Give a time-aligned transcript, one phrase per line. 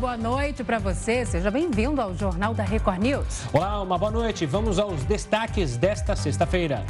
[0.00, 1.26] boa noite para você.
[1.26, 3.42] Seja bem-vindo ao Jornal da Record News.
[3.52, 4.46] Olá, uma boa noite.
[4.46, 6.86] Vamos aos destaques desta sexta-feira.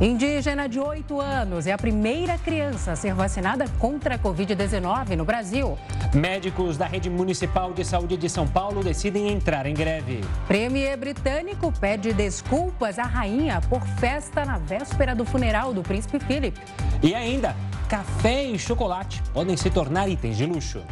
[0.00, 5.24] Indígena de 8 anos é a primeira criança a ser vacinada contra a Covid-19 no
[5.26, 5.78] Brasil.
[6.14, 10.24] Médicos da Rede Municipal de Saúde de São Paulo decidem entrar em greve.
[10.48, 16.58] Premier britânico pede desculpas à rainha por festa na véspera do funeral do príncipe Philip.
[17.02, 17.54] E ainda,
[17.86, 20.82] café e chocolate podem se tornar itens de luxo.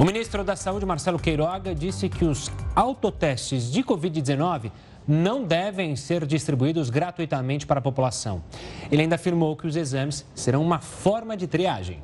[0.00, 4.72] O ministro da Saúde, Marcelo Queiroga, disse que os autotestes de Covid-19
[5.06, 8.42] não devem ser distribuídos gratuitamente para a população.
[8.90, 12.02] Ele ainda afirmou que os exames serão uma forma de triagem.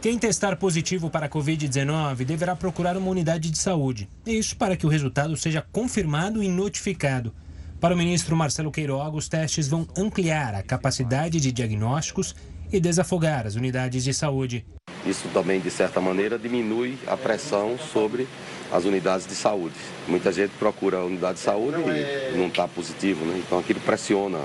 [0.00, 4.08] Quem testar positivo para a Covid-19 deverá procurar uma unidade de saúde.
[4.24, 7.34] Isso para que o resultado seja confirmado e notificado.
[7.78, 12.34] Para o ministro Marcelo Queiroga, os testes vão ampliar a capacidade de diagnósticos
[12.72, 14.64] e desafogar as unidades de saúde.
[15.06, 18.26] Isso também, de certa maneira, diminui a pressão sobre
[18.72, 19.74] as unidades de saúde.
[20.06, 23.40] Muita gente procura a unidade de saúde e não está positivo, né?
[23.44, 24.38] então aquilo pressiona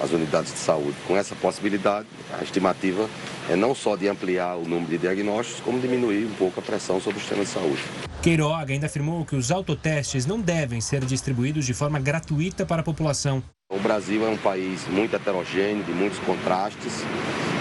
[0.00, 0.96] as unidades de saúde.
[1.06, 2.06] Com essa possibilidade,
[2.38, 3.08] a estimativa
[3.48, 7.00] é não só de ampliar o número de diagnósticos, como diminuir um pouco a pressão
[7.00, 7.82] sobre o sistema de saúde.
[8.22, 12.84] Queiroga ainda afirmou que os autotestes não devem ser distribuídos de forma gratuita para a
[12.84, 13.42] população.
[13.70, 17.04] O Brasil é um país muito heterogêneo, de muitos contrastes,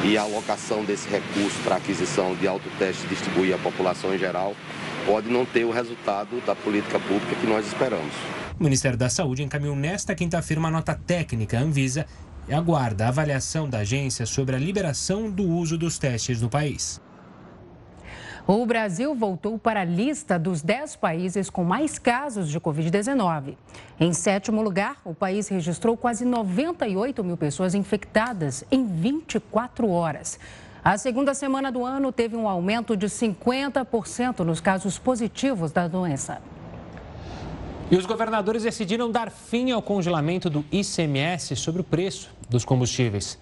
[0.05, 4.55] e a alocação desse recurso para aquisição de autoteste e distribuir à população em geral
[5.05, 8.14] pode não ter o resultado da política pública que nós esperamos.
[8.58, 12.05] O Ministério da Saúde encaminhou nesta quinta-feira uma nota técnica à Anvisa
[12.47, 17.02] e aguarda a avaliação da agência sobre a liberação do uso dos testes no país.
[18.49, 23.57] O Brasil voltou para a lista dos 10 países com mais casos de Covid-19.
[23.99, 30.39] Em sétimo lugar, o país registrou quase 98 mil pessoas infectadas em 24 horas.
[30.81, 36.41] A segunda semana do ano teve um aumento de 50% nos casos positivos da doença.
[37.91, 43.37] E os governadores decidiram dar fim ao congelamento do ICMS sobre o preço dos combustíveis.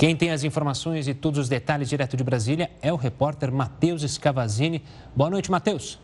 [0.00, 4.00] Quem tem as informações e todos os detalhes direto de Brasília é o repórter Matheus
[4.10, 4.82] Scavazini.
[5.14, 5.98] Boa noite, Matheus.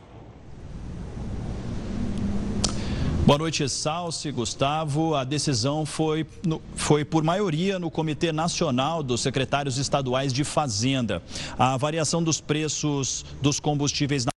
[3.25, 5.15] Boa noite, Salsi, Gustavo.
[5.15, 6.27] A decisão foi,
[6.75, 11.23] foi por maioria no Comitê Nacional dos Secretários Estaduais de Fazenda.
[11.59, 14.36] A variação dos preços dos combustíveis na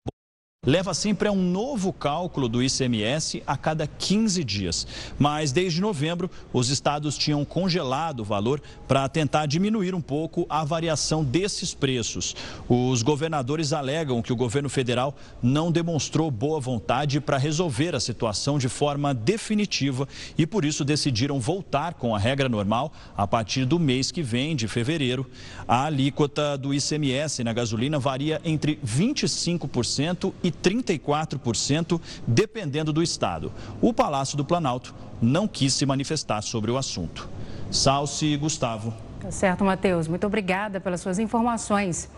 [0.67, 4.87] leva sempre a um novo cálculo do ICMS a cada 15 dias.
[5.17, 10.65] Mas desde novembro, os estados tinham congelado o valor para tentar diminuir um pouco a
[10.65, 12.35] variação desses preços.
[12.69, 18.59] Os governadores alegam que o governo federal não demonstrou boa vontade para resolver a situação
[18.59, 23.79] de forma definitiva e por isso decidiram voltar com a regra normal a partir do
[23.79, 25.31] mês que vem, de fevereiro.
[25.69, 33.53] A alíquota do ICMS na gasolina varia entre 25% e 34%, dependendo do estado.
[33.81, 37.29] O Palácio do Planalto não quis se manifestar sobre o assunto.
[37.71, 38.93] Salce e Gustavo.
[39.21, 40.07] Tá certo, Matheus.
[40.07, 42.09] Muito obrigada pelas suas informações.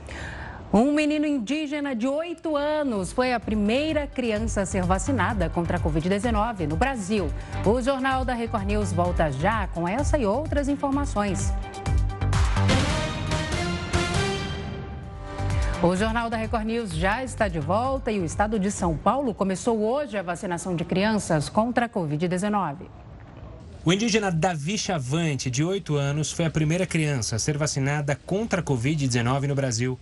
[0.71, 5.81] Um menino indígena de 8 anos foi a primeira criança a ser vacinada contra a
[5.81, 7.31] Covid-19 no Brasil.
[7.65, 11.51] O Jornal da Record News volta já com essa e outras informações.
[15.81, 19.33] O Jornal da Record News já está de volta e o estado de São Paulo
[19.33, 22.79] começou hoje a vacinação de crianças contra a Covid-19.
[23.85, 28.61] O indígena Davi Chavante, de 8 anos, foi a primeira criança a ser vacinada contra
[28.61, 29.97] a Covid-19 no Brasil.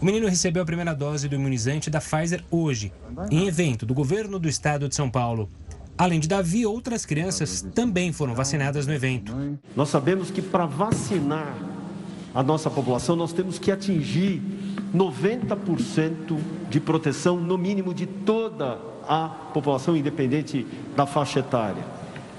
[0.00, 2.92] O menino recebeu a primeira dose do imunizante da Pfizer hoje,
[3.30, 5.48] em evento do governo do estado de São Paulo.
[5.96, 9.32] Além de Davi, outras crianças também foram vacinadas no evento.
[9.76, 11.54] Nós sabemos que para vacinar
[12.34, 14.42] a nossa população, nós temos que atingir
[14.94, 16.38] 90%
[16.68, 20.66] de proteção, no mínimo, de toda a população, independente
[20.96, 21.84] da faixa etária.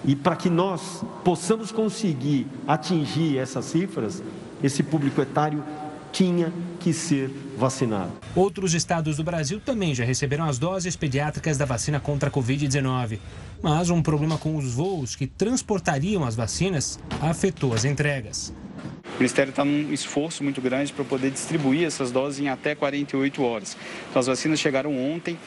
[0.06, 4.22] E para que nós possamos conseguir atingir essas cifras,
[4.62, 5.64] esse público etário
[6.12, 8.12] tinha que ser vacinado.
[8.36, 13.20] Outros estados do Brasil também já receberam as doses pediátricas da vacina contra a Covid-19.
[13.62, 18.54] Mas um problema com os voos que transportariam as vacinas afetou as entregas.
[19.14, 23.44] O Ministério está num esforço muito grande para poder distribuir essas doses em até 48
[23.44, 23.78] horas.
[24.10, 25.38] Então, as vacinas chegaram ontem,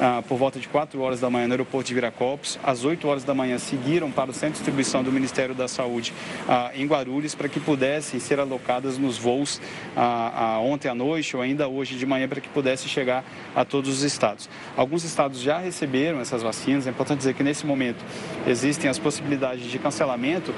[0.00, 2.58] ah, por volta de 4 horas da manhã no aeroporto de Viracopos.
[2.62, 6.12] Às 8 horas da manhã seguiram para o centro de distribuição do Ministério da Saúde
[6.48, 9.60] ah, em Guarulhos para que pudessem ser alocadas nos voos
[9.96, 13.24] ah, ontem à noite ou ainda hoje de manhã para que pudesse chegar
[13.54, 14.48] a todos os estados.
[14.76, 16.86] Alguns estados já receberam essas vacinas.
[16.86, 18.04] É importante dizer que nesse momento
[18.46, 20.54] existem as possibilidades de cancelamento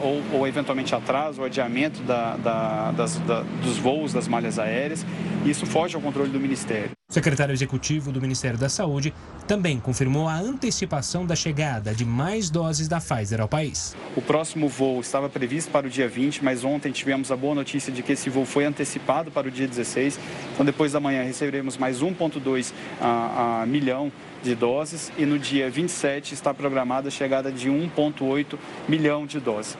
[0.00, 5.04] ou, ou, eventualmente atraso ou adiamento da, da, das, da, dos voos das malhas aéreas.
[5.44, 6.97] Isso foge ao controle do Ministério.
[7.10, 9.14] O secretário executivo do Ministério da Saúde
[9.46, 13.96] também confirmou a antecipação da chegada de mais doses da Pfizer ao país.
[14.14, 17.90] O próximo voo estava previsto para o dia 20, mas ontem tivemos a boa notícia
[17.90, 20.20] de que esse voo foi antecipado para o dia 16.
[20.52, 22.74] Então, depois da manhã, receberemos mais 1,2
[23.66, 24.12] milhão
[24.42, 29.78] de doses e no dia 27 está programada a chegada de 1,8 milhão de doses.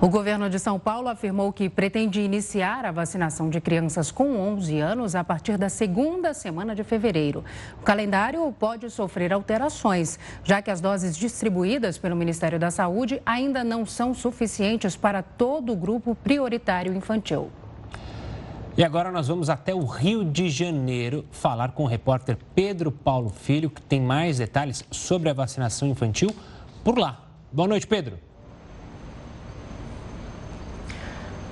[0.00, 4.78] O governo de São Paulo afirmou que pretende iniciar a vacinação de crianças com 11
[4.80, 7.44] anos a partir da segunda semana de fevereiro.
[7.80, 13.62] O calendário pode sofrer alterações, já que as doses distribuídas pelo Ministério da Saúde ainda
[13.62, 17.50] não são suficientes para todo o grupo prioritário infantil.
[18.76, 23.30] E agora nós vamos até o Rio de Janeiro falar com o repórter Pedro Paulo
[23.30, 26.34] Filho, que tem mais detalhes sobre a vacinação infantil
[26.82, 27.24] por lá.
[27.52, 28.18] Boa noite, Pedro.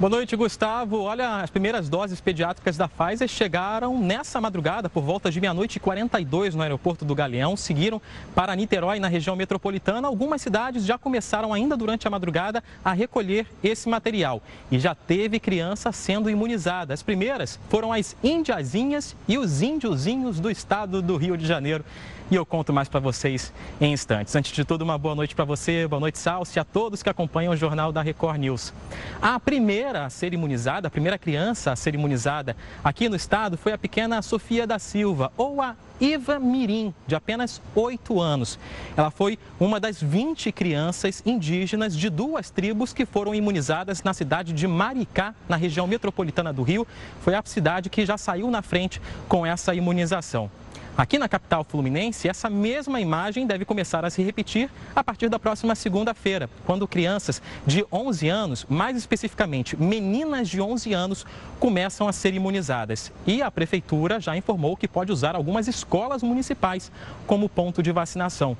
[0.03, 1.01] Boa noite, Gustavo.
[1.03, 5.81] Olha, as primeiras doses pediátricas da Pfizer chegaram nessa madrugada, por volta de meia-noite e
[5.81, 7.57] 42 no aeroporto do Galeão.
[7.57, 8.03] Seguiram
[8.35, 10.09] para Niterói, na região metropolitana.
[10.09, 14.43] Algumas cidades já começaram ainda durante a madrugada a recolher esse material.
[14.73, 16.93] E já teve criança sendo imunizada.
[16.93, 21.85] As primeiras foram as indiazinhas e os índiozinhos do estado do Rio de Janeiro
[22.33, 24.35] e eu conto mais para vocês em instantes.
[24.35, 27.53] Antes de tudo, uma boa noite para você, boa noite, Salsi, a todos que acompanham
[27.53, 28.73] o Jornal da Record News.
[29.21, 33.75] A primeira a ser imunizada, a primeira criança a ser imunizada aqui no estado foi
[33.75, 38.59] a pequena Sofia da Silva, ou a Iva Mirim, de apenas 8 anos.
[38.97, 44.55] Ela foi uma das 20 crianças indígenas de duas tribos que foram imunizadas na cidade
[44.55, 46.87] de Maricá, na região metropolitana do Rio.
[47.21, 50.51] Foi a cidade que já saiu na frente com essa imunização.
[50.97, 55.39] Aqui na capital fluminense, essa mesma imagem deve começar a se repetir a partir da
[55.39, 61.25] próxima segunda-feira, quando crianças de 11 anos, mais especificamente meninas de 11 anos,
[61.59, 63.11] começam a ser imunizadas.
[63.27, 66.93] E a prefeitura já informou que pode usar algumas escolas municipais
[67.27, 68.55] como ponto de vacinação.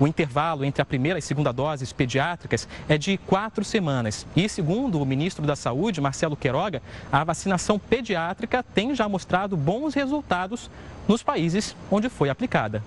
[0.00, 4.26] O intervalo entre a primeira e segunda doses pediátricas é de quatro semanas.
[4.36, 6.80] E, segundo o ministro da Saúde, Marcelo Queiroga,
[7.10, 10.70] a vacinação pediátrica tem já mostrado bons resultados
[11.08, 12.82] nos países onde foi aplicada.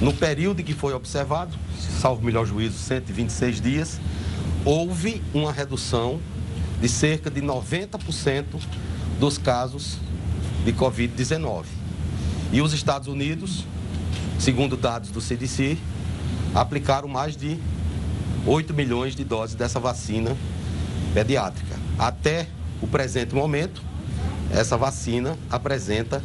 [0.00, 1.56] No período que foi observado,
[2.00, 4.00] salvo melhor juízo, 126 dias,
[4.64, 6.20] houve uma redução
[6.80, 8.44] de cerca de 90%
[9.20, 9.98] dos casos
[10.64, 11.64] de Covid-19.
[12.52, 13.64] E os Estados Unidos
[14.38, 15.78] Segundo dados do CDC,
[16.54, 17.58] aplicaram mais de
[18.46, 20.36] 8 milhões de doses dessa vacina
[21.14, 21.76] pediátrica.
[21.98, 22.48] Até
[22.82, 23.82] o presente momento,
[24.52, 26.22] essa vacina apresenta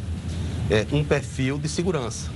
[0.70, 2.30] é, um perfil de segurança.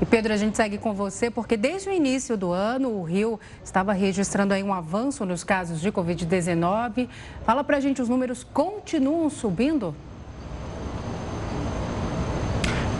[0.00, 3.40] E Pedro, a gente segue com você porque desde o início do ano o Rio
[3.64, 7.08] estava registrando aí um avanço nos casos de Covid-19.
[7.44, 9.94] Fala pra gente, os números continuam subindo?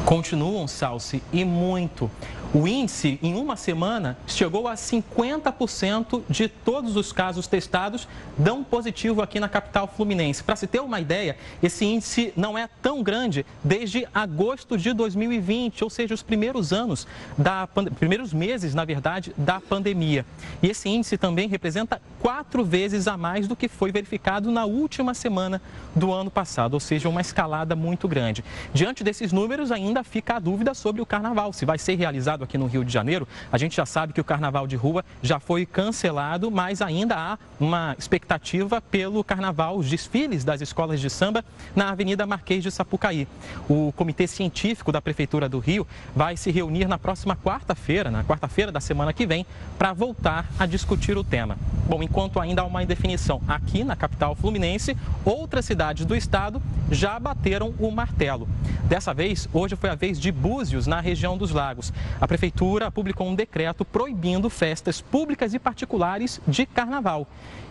[0.06, 2.08] Continuam, Salsi, e muito.
[2.54, 8.06] O índice, em uma semana, chegou a 50% de todos os casos testados
[8.38, 10.44] dão positivo aqui na capital fluminense.
[10.44, 15.82] Para se ter uma ideia, esse índice não é tão grande desde agosto de 2020,
[15.82, 17.06] ou seja, os primeiros anos,
[17.36, 17.66] da,
[17.98, 20.24] primeiros meses, na verdade, da pandemia.
[20.62, 25.14] E esse índice também representa quatro vezes a mais do que foi verificado na última
[25.14, 25.60] semana
[25.94, 28.44] do ano passado, ou seja, uma escalada muito grande.
[28.72, 32.58] Diante desses números, ainda fica a dúvida sobre o carnaval, se vai ser realizado aqui
[32.58, 33.26] no Rio de Janeiro.
[33.50, 37.38] A gente já sabe que o carnaval de rua já foi cancelado, mas ainda há
[37.58, 43.26] uma expectativa pelo carnaval, os desfiles das escolas de samba na Avenida Marquês de Sapucaí.
[43.68, 48.72] O Comitê Científico da Prefeitura do Rio vai se reunir na próxima quarta-feira, na quarta-feira
[48.72, 49.46] da semana que vem,
[49.78, 51.56] para voltar a discutir o tema.
[51.88, 57.18] Bom, enquanto ainda há uma indefinição aqui na capital fluminense, outras cidades do estado já
[57.18, 58.48] bateram o martelo.
[58.84, 61.92] Dessa vez, hoje foi a vez de Búzios, na região dos Lagos.
[62.20, 67.26] A Prefeitura publicou um decreto proibindo festas públicas e particulares de carnaval.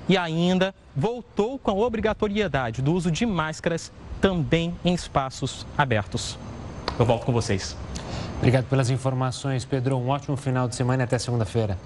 [0.08, 6.38] E ainda voltou com a obrigatoriedade do uso de máscaras também em espaços abertos.
[6.98, 7.76] Eu volto com vocês.
[8.38, 9.98] Obrigado pelas informações, Pedro.
[9.98, 11.78] Um ótimo final de semana e até segunda-feira.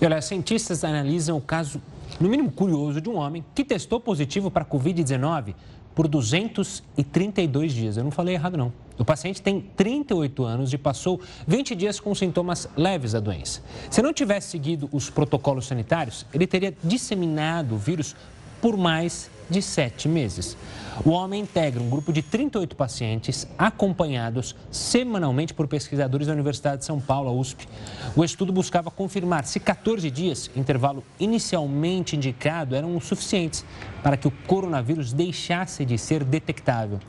[0.00, 1.80] E olha, cientistas analisam o caso,
[2.20, 5.54] no mínimo curioso, de um homem que testou positivo para a Covid-19
[5.94, 7.96] por 232 dias.
[7.96, 8.72] Eu não falei errado, não.
[8.98, 13.62] O paciente tem 38 anos e passou 20 dias com sintomas leves da doença.
[13.90, 18.14] Se não tivesse seguido os protocolos sanitários, ele teria disseminado o vírus
[18.60, 20.56] por mais de sete meses.
[21.04, 26.84] O homem integra um grupo de 38 pacientes acompanhados semanalmente por pesquisadores da Universidade de
[26.84, 27.66] São Paulo, a USP.
[28.14, 33.64] O estudo buscava confirmar se 14 dias, intervalo inicialmente indicado, eram suficientes
[34.02, 37.00] para que o coronavírus deixasse de ser detectável.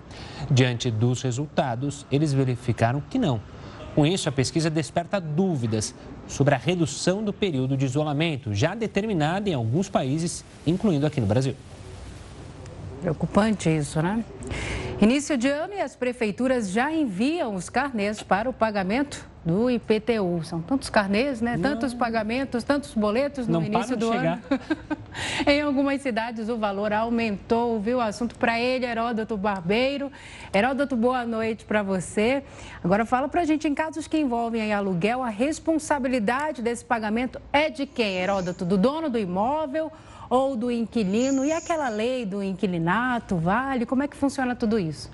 [0.50, 3.39] Diante dos resultados, eles verificaram que não.
[3.94, 5.96] Com isso, a pesquisa desperta dúvidas
[6.27, 11.27] sobre a redução do período de isolamento, já determinada em alguns países, incluindo aqui no
[11.27, 11.56] Brasil.
[13.05, 14.25] Preocupante isso, né?
[15.00, 20.43] Início de ano e as prefeituras já enviam os carnês para o pagamento do IPTU.
[20.43, 21.55] São tantos carnês, né?
[21.55, 21.62] Não.
[21.62, 24.41] Tantos pagamentos, tantos boletos no Não início do ano.
[25.45, 28.00] em algumas cidades o valor aumentou, viu?
[28.00, 30.12] O assunto para ele, Heródoto Barbeiro.
[30.51, 32.41] Heródoto, boa noite para você.
[32.83, 37.69] Agora fala para a gente, em casos que envolvem aluguel, a responsabilidade desse pagamento é
[37.69, 38.65] de quem, Heródoto?
[38.65, 39.91] Do dono do imóvel
[40.29, 41.46] ou do inquilino?
[41.46, 43.86] E aquela lei do inquilinato, vale?
[43.86, 45.10] Como é que funciona tudo isso?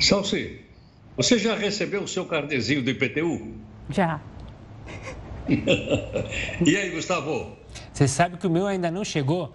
[0.00, 0.60] Salsi,
[1.16, 3.52] você já recebeu o seu carnezinho do IPTU?
[3.90, 4.20] Já.
[6.64, 7.56] e aí, Gustavo?
[7.92, 9.54] Você sabe que o meu ainda não chegou?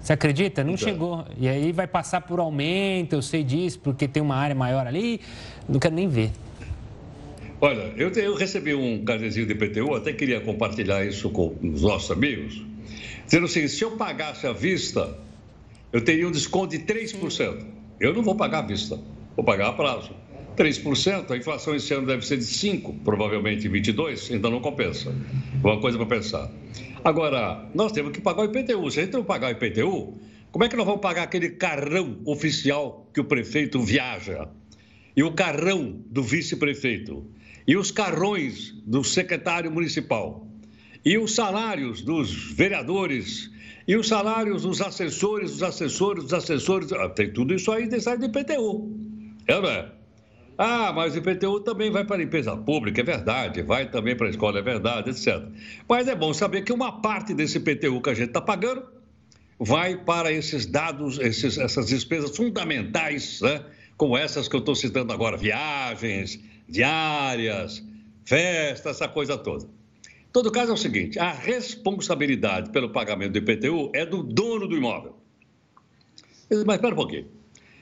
[0.00, 0.64] Você acredita?
[0.64, 0.88] Não então.
[0.88, 1.26] chegou.
[1.36, 5.20] E aí vai passar por aumento, eu sei disso, porque tem uma área maior ali,
[5.68, 6.30] não quero nem ver.
[7.60, 12.10] Olha, eu, eu recebi um carnezinho de IPTU, até queria compartilhar isso com os nossos
[12.10, 12.62] amigos
[13.28, 15.16] dizendo assim: se eu pagasse à vista,
[15.92, 17.64] eu teria um desconto de 3%.
[18.00, 18.98] Eu não vou pagar à vista,
[19.36, 20.10] vou pagar a prazo.
[20.56, 25.14] 3%, a inflação esse ano deve ser de 5%, provavelmente 22%, então não compensa.
[25.62, 26.50] Uma coisa para pensar.
[27.04, 28.90] Agora, nós temos que pagar o IPTU.
[28.90, 30.18] Se a gente não pagar o IPTU,
[30.50, 34.48] como é que nós vamos pagar aquele carrão oficial que o prefeito viaja?
[35.16, 37.24] E o carrão do vice-prefeito?
[37.66, 40.47] E os carrões do secretário municipal?
[41.04, 43.50] E os salários dos vereadores,
[43.86, 46.92] e os salários dos assessores, dos assessores, dos assessores.
[46.92, 48.90] Ah, tem tudo isso aí sai do IPTU.
[49.46, 49.90] É, não é?
[50.58, 54.26] Ah, mas o IPTU também vai para a empresa pública, é verdade, vai também para
[54.26, 55.40] a escola, é verdade, etc.
[55.88, 58.82] Mas é bom saber que uma parte desse IPTU que a gente está pagando
[59.58, 63.64] vai para esses dados, esses, essas despesas fundamentais, né?
[63.96, 67.84] como essas que eu estou citando agora, viagens, diárias,
[68.24, 69.77] festas, essa coisa toda.
[70.38, 74.76] Todo caso é o seguinte: a responsabilidade pelo pagamento do IPTU é do dono do
[74.76, 75.16] imóvel.
[76.64, 77.26] Mas espera um pouquinho.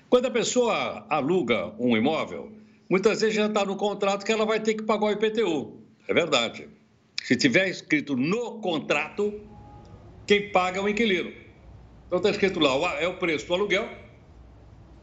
[0.08, 2.50] Quando a pessoa aluga um imóvel,
[2.88, 5.82] muitas vezes já está no contrato que ela vai ter que pagar o IPTU.
[6.08, 6.66] É verdade.
[7.22, 9.38] Se tiver escrito no contrato,
[10.26, 11.30] quem paga é o inquilino.
[12.06, 13.86] Então está escrito lá, é o preço do aluguel,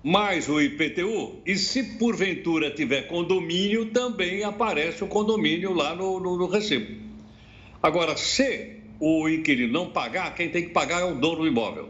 [0.02, 1.44] mais o IPTU.
[1.46, 7.13] E se porventura tiver condomínio, também aparece o condomínio lá no, no, no recibo.
[7.84, 11.90] Agora, se o inquilino não pagar, quem tem que pagar é o dono do imóvel.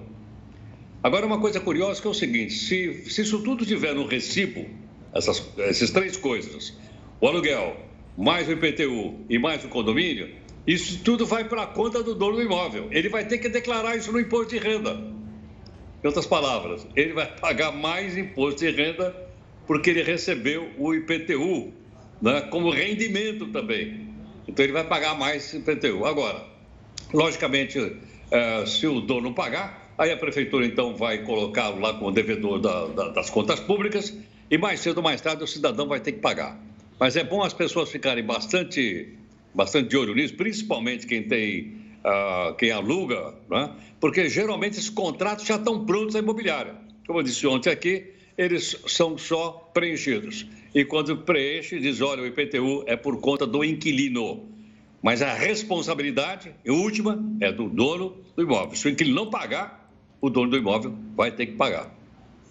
[1.04, 4.66] Agora, uma coisa curiosa que é o seguinte: se, se isso tudo tiver no recibo,
[5.14, 6.76] essas, essas três coisas,
[7.22, 7.78] o aluguel,
[8.18, 10.34] mais o IPTU e mais o condomínio,
[10.66, 12.88] isso tudo vai para a conta do dono do imóvel.
[12.90, 15.00] Ele vai ter que declarar isso no imposto de renda.
[16.04, 19.16] Em outras palavras, ele vai pagar mais imposto de renda
[19.68, 21.72] porque ele recebeu o IPTU
[22.20, 24.12] né, como rendimento também.
[24.48, 26.06] Então ele vai pagar mais IPTU.
[26.06, 26.46] Agora,
[27.14, 27.98] logicamente,
[28.32, 32.88] é, se o dono pagar, aí a prefeitura então vai colocá-lo lá como devedor da,
[32.88, 34.18] da, das contas públicas
[34.50, 36.60] e mais cedo ou mais tarde o cidadão vai ter que pagar.
[37.00, 39.14] Mas é bom as pessoas ficarem bastante,
[39.54, 43.72] bastante de olho nisso, principalmente quem tem, uh, quem aluga, né?
[44.00, 46.76] porque geralmente esses contratos já estão prontos à imobiliária.
[47.08, 50.46] Como eu disse ontem aqui, eles são só preenchidos.
[50.74, 54.50] E quando preenche, diz: olha, o IPTU é por conta do inquilino.
[55.01, 58.75] Mas a responsabilidade, última, é do dono do imóvel.
[58.75, 59.89] Se o inquilino não pagar,
[60.22, 61.94] o dono do imóvel vai ter que pagar.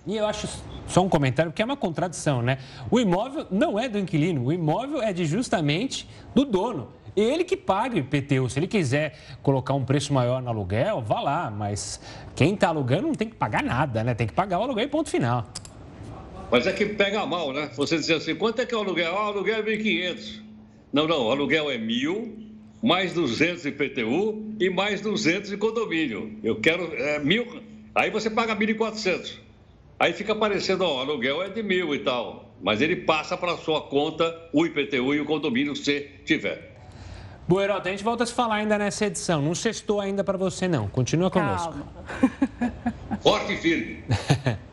[0.06, 0.48] E eu acho
[0.86, 2.58] só um comentário, porque é uma contradição, né?
[2.90, 6.88] O imóvel não é do inquilino, o imóvel é de justamente do dono.
[7.14, 8.48] Ele que paga o IPTU.
[8.48, 11.50] Se ele quiser colocar um preço maior no aluguel, vá lá.
[11.50, 12.00] Mas
[12.34, 14.14] quem está alugando não tem que pagar nada, né?
[14.14, 15.46] Tem que pagar o aluguel e ponto final.
[16.52, 17.70] Mas é que pega mal, né?
[17.76, 19.16] Você dizer assim, quanto é que é o aluguel?
[19.16, 20.42] Ah, o aluguel é 1.500.
[20.92, 22.30] Não, não, o aluguel é 1.000,
[22.82, 26.38] mais 200 de IPTU e mais 200 de condomínio.
[26.44, 27.62] Eu quero é, mil,
[27.94, 29.38] aí você paga 1.400.
[29.98, 33.52] Aí fica parecendo, ó, o aluguel é de mil e tal, mas ele passa para
[33.52, 36.70] a sua conta o IPTU e o condomínio se tiver.
[37.48, 39.40] Boa, Heraldo, a gente volta a se falar ainda nessa edição.
[39.40, 40.86] Não sextou ainda para você, não.
[40.86, 41.72] Continua conosco.
[41.72, 42.74] Calma.
[43.24, 44.04] Forte e firme.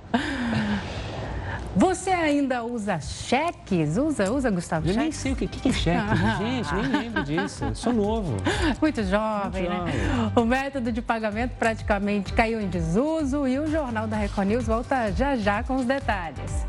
[2.09, 3.95] Você ainda usa cheques?
[3.95, 4.87] Usa, usa, Gustavo?
[4.87, 5.03] Eu cheques?
[5.03, 6.15] nem sei o que, que, é cheque.
[6.41, 7.65] Gente, nem lembro disso.
[7.65, 8.35] Eu sou novo.
[8.81, 9.91] Muito jovem, Muito né?
[9.91, 10.31] jovem.
[10.35, 15.11] O método de pagamento praticamente caiu em desuso e o Jornal da Record News volta
[15.11, 16.65] já já com os detalhes.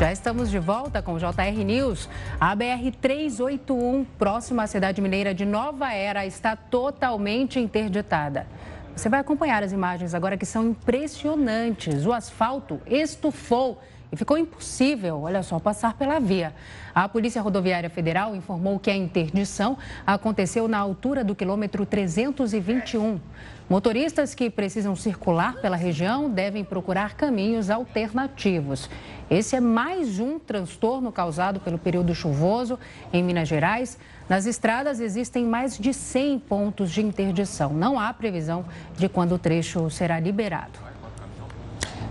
[0.00, 2.08] Já estamos de volta com o JR News.
[2.40, 8.48] A BR-381, próxima à cidade mineira de Nova Era, está totalmente interditada.
[8.98, 12.04] Você vai acompanhar as imagens agora que são impressionantes.
[12.04, 16.54] O asfalto estufou e ficou impossível, olha só, passar pela via.
[16.94, 23.20] A Polícia Rodoviária Federal informou que a interdição aconteceu na altura do quilômetro 321.
[23.68, 28.88] Motoristas que precisam circular pela região devem procurar caminhos alternativos.
[29.30, 32.78] Esse é mais um transtorno causado pelo período chuvoso
[33.12, 33.98] em Minas Gerais.
[34.26, 37.74] Nas estradas existem mais de 100 pontos de interdição.
[37.74, 38.64] Não há previsão
[38.96, 40.87] de quando o trecho será liberado.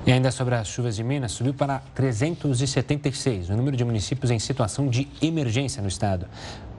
[0.08, 4.40] E ainda sobre as chuvas de Minas, subiu para 376 o número de municípios em
[4.40, 6.28] situação de emergência no estado.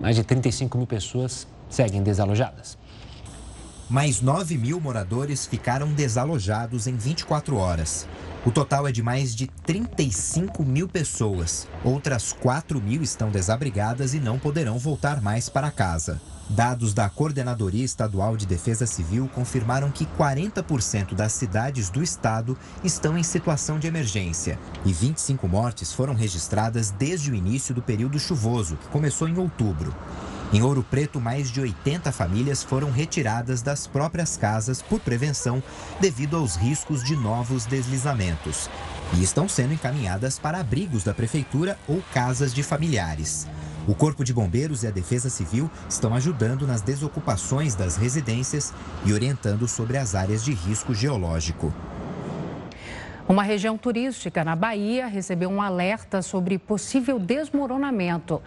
[0.01, 2.79] Mais de 35 mil pessoas seguem desalojadas.
[3.87, 8.09] Mais 9 mil moradores ficaram desalojados em 24 horas.
[8.47, 11.69] O total é de mais de 35 mil pessoas.
[11.85, 16.19] Outras 4 mil estão desabrigadas e não poderão voltar mais para casa.
[16.51, 23.19] Dados da Coordenadoria Estadual de Defesa Civil confirmaram que 40% das cidades do estado estão
[23.19, 28.77] em situação de emergência e 25 mortes foram registradas desde o início do período chuvoso,
[28.77, 29.95] que começou em outubro.
[30.51, 35.63] Em Ouro Preto, mais de 80 famílias foram retiradas das próprias casas por prevenção
[36.01, 38.71] devido aos riscos de novos deslizamentos
[39.13, 43.47] e estão sendo encaminhadas para abrigos da prefeitura ou casas de familiares.
[43.89, 48.75] O Corpo de Bombeiros e a Defesa Civil estão ajudando nas desocupações das residências
[49.07, 51.73] e orientando sobre as áreas de risco geológico.
[53.29, 58.41] Uma região turística na Bahia recebeu um alerta sobre possível desmoronamento.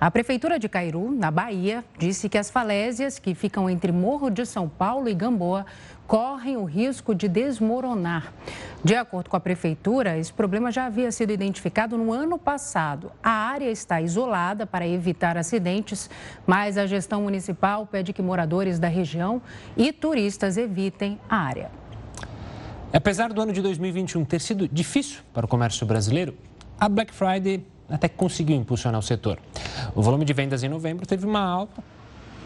[0.00, 4.46] A Prefeitura de Cairu, na Bahia, disse que as falésias que ficam entre Morro de
[4.46, 5.66] São Paulo e Gamboa
[6.06, 8.32] correm o risco de desmoronar.
[8.84, 13.10] De acordo com a Prefeitura, esse problema já havia sido identificado no ano passado.
[13.20, 16.08] A área está isolada para evitar acidentes,
[16.46, 19.42] mas a gestão municipal pede que moradores da região
[19.76, 21.87] e turistas evitem a área.
[22.90, 26.34] Apesar do ano de 2021 ter sido difícil para o comércio brasileiro,
[26.80, 29.38] a Black Friday até conseguiu impulsionar o setor.
[29.94, 31.84] O volume de vendas em novembro teve uma alta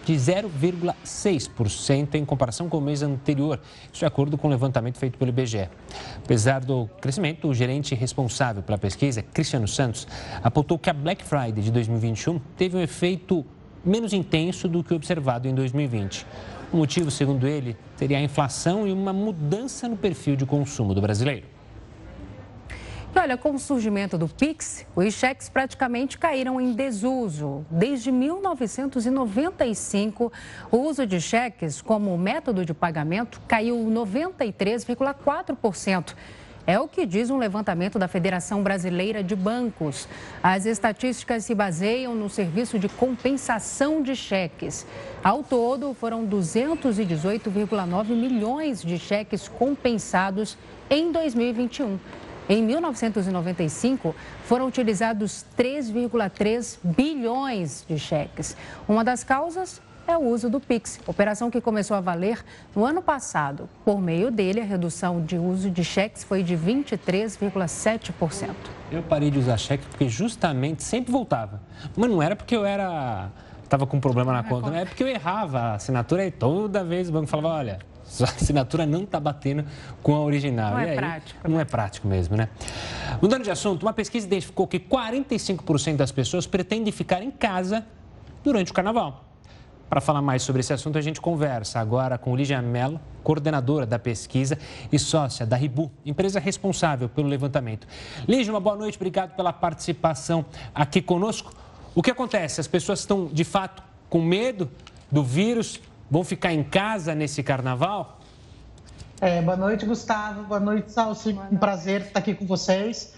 [0.04, 3.60] de 0,6% em comparação com o mês anterior,
[3.92, 5.68] isso de acordo com o levantamento feito pelo IBGE.
[6.24, 10.08] Apesar do crescimento, o gerente responsável pela pesquisa, Cristiano Santos,
[10.42, 13.46] apontou que a Black Friday de 2021 teve um efeito
[13.84, 16.26] menos intenso do que observado em 2020.
[16.72, 21.02] O motivo, segundo ele, seria a inflação e uma mudança no perfil de consumo do
[21.02, 21.46] brasileiro.
[23.14, 27.66] E olha, com o surgimento do Pix, os cheques praticamente caíram em desuso.
[27.70, 30.32] Desde 1995,
[30.70, 36.14] o uso de cheques como método de pagamento caiu 93,4%.
[36.64, 40.06] É o que diz um levantamento da Federação Brasileira de Bancos.
[40.40, 44.86] As estatísticas se baseiam no serviço de compensação de cheques.
[45.24, 50.56] Ao todo, foram 218,9 milhões de cheques compensados
[50.88, 51.98] em 2021.
[52.48, 58.56] Em 1995, foram utilizados 3,3 bilhões de cheques.
[58.86, 63.02] Uma das causas é o uso do Pix, operação que começou a valer no ano
[63.02, 63.68] passado.
[63.84, 68.50] Por meio dele, a redução de uso de cheques foi de 23,7%.
[68.90, 71.60] Eu parei de usar cheque porque justamente sempre voltava.
[71.96, 73.30] Mas não era porque eu era
[73.64, 77.08] estava com problema na conta, não é porque eu errava a assinatura e toda vez
[77.08, 79.64] o banco falava, olha, sua assinatura não está batendo
[80.02, 80.72] com a original.
[80.72, 82.50] Não é aí, prático, Não é prático mesmo, né?
[83.20, 87.86] Mudando de assunto, uma pesquisa identificou que 45% das pessoas pretendem ficar em casa
[88.44, 89.31] durante o carnaval.
[89.92, 93.98] Para falar mais sobre esse assunto, a gente conversa agora com Lígia Mello, coordenadora da
[93.98, 94.58] pesquisa
[94.90, 97.86] e sócia da Ribu, empresa responsável pelo levantamento.
[98.26, 101.52] Lígia, uma boa noite, obrigado pela participação aqui conosco.
[101.94, 102.58] O que acontece?
[102.58, 104.70] As pessoas estão, de fato, com medo
[105.10, 105.78] do vírus,
[106.10, 108.18] vão ficar em casa nesse carnaval?
[109.20, 110.44] É, boa noite, Gustavo.
[110.44, 111.38] Boa noite, Salsi.
[111.50, 113.12] Um prazer estar aqui com vocês.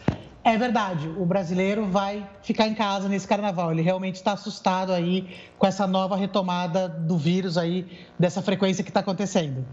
[0.45, 3.73] É verdade, o brasileiro vai ficar em casa nesse carnaval.
[3.73, 5.27] Ele realmente está assustado aí
[5.59, 7.87] com essa nova retomada do vírus aí,
[8.19, 9.65] dessa frequência que está acontecendo.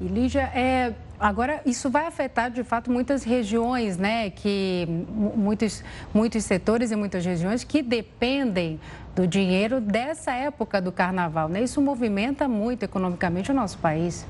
[0.00, 4.28] E Lígia, é, Agora, isso vai afetar, de fato, muitas regiões, né?
[4.28, 8.78] Que muitos, muitos setores e muitas regiões que dependem
[9.14, 11.62] do dinheiro dessa época do carnaval, né?
[11.62, 14.26] Isso movimenta muito economicamente o nosso país.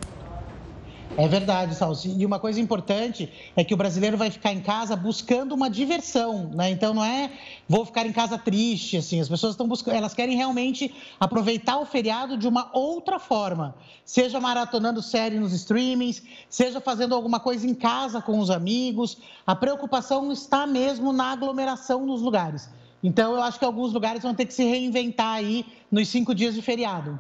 [1.19, 2.15] É verdade, Salsi.
[2.19, 6.51] E uma coisa importante é que o brasileiro vai ficar em casa buscando uma diversão,
[6.55, 6.71] né?
[6.71, 7.31] Então não é
[7.67, 9.19] vou ficar em casa triste, assim.
[9.19, 13.75] As pessoas estão buscando, elas querem realmente aproveitar o feriado de uma outra forma.
[14.05, 19.17] Seja maratonando série nos streamings, seja fazendo alguma coisa em casa com os amigos.
[19.47, 22.69] A preocupação está mesmo na aglomeração nos lugares.
[23.03, 26.55] Então eu acho que alguns lugares vão ter que se reinventar aí nos cinco dias
[26.55, 27.19] de feriado.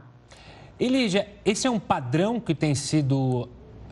[0.79, 3.49] Elígia, esse é um padrão que tem sido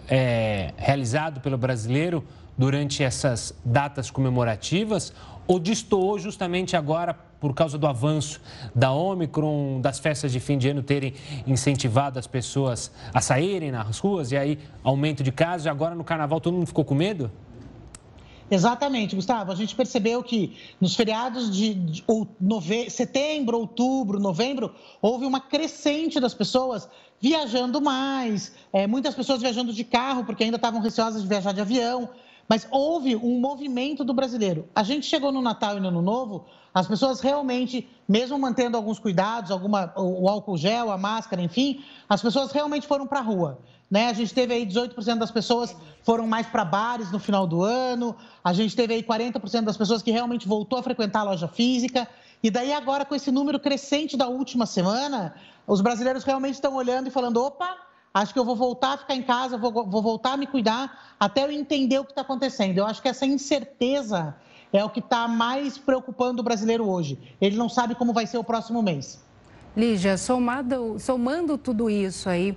[0.09, 2.25] é, realizado pelo brasileiro
[2.57, 5.12] durante essas datas comemorativas
[5.47, 8.40] ou destoou justamente agora por causa do avanço
[8.75, 11.12] da Omicron, das festas de fim de ano terem
[11.47, 16.05] incentivado as pessoas a saírem nas ruas e aí aumento de casos e agora no
[16.05, 17.31] carnaval todo mundo ficou com medo?
[18.51, 19.53] Exatamente, Gustavo.
[19.53, 22.05] A gente percebeu que nos feriados de, de
[22.40, 22.90] nove...
[22.90, 26.88] setembro, outubro, novembro, houve uma crescente das pessoas
[27.24, 31.60] viajando mais, é, muitas pessoas viajando de carro, porque ainda estavam receosas de viajar de
[31.62, 32.10] avião.
[32.46, 34.68] Mas houve um movimento do brasileiro.
[34.74, 38.98] A gente chegou no Natal e no Ano Novo, as pessoas realmente, mesmo mantendo alguns
[38.98, 43.58] cuidados, alguma, o álcool gel, a máscara, enfim, as pessoas realmente foram para a rua.
[43.90, 44.10] Né?
[44.10, 48.14] A gente teve aí 18% das pessoas foram mais para bares no final do ano,
[48.44, 52.06] a gente teve aí 40% das pessoas que realmente voltou a frequentar a loja física.
[52.42, 55.34] E daí agora, com esse número crescente da última semana,
[55.66, 57.77] os brasileiros realmente estão olhando e falando: opa,
[58.12, 61.14] acho que eu vou voltar a ficar em casa, vou, vou voltar a me cuidar
[61.18, 62.79] até eu entender o que está acontecendo.
[62.79, 64.35] Eu acho que essa incerteza
[64.72, 67.18] é o que está mais preocupando o brasileiro hoje.
[67.40, 69.22] Ele não sabe como vai ser o próximo mês.
[69.77, 72.57] Lígia, somado, somando tudo isso aí,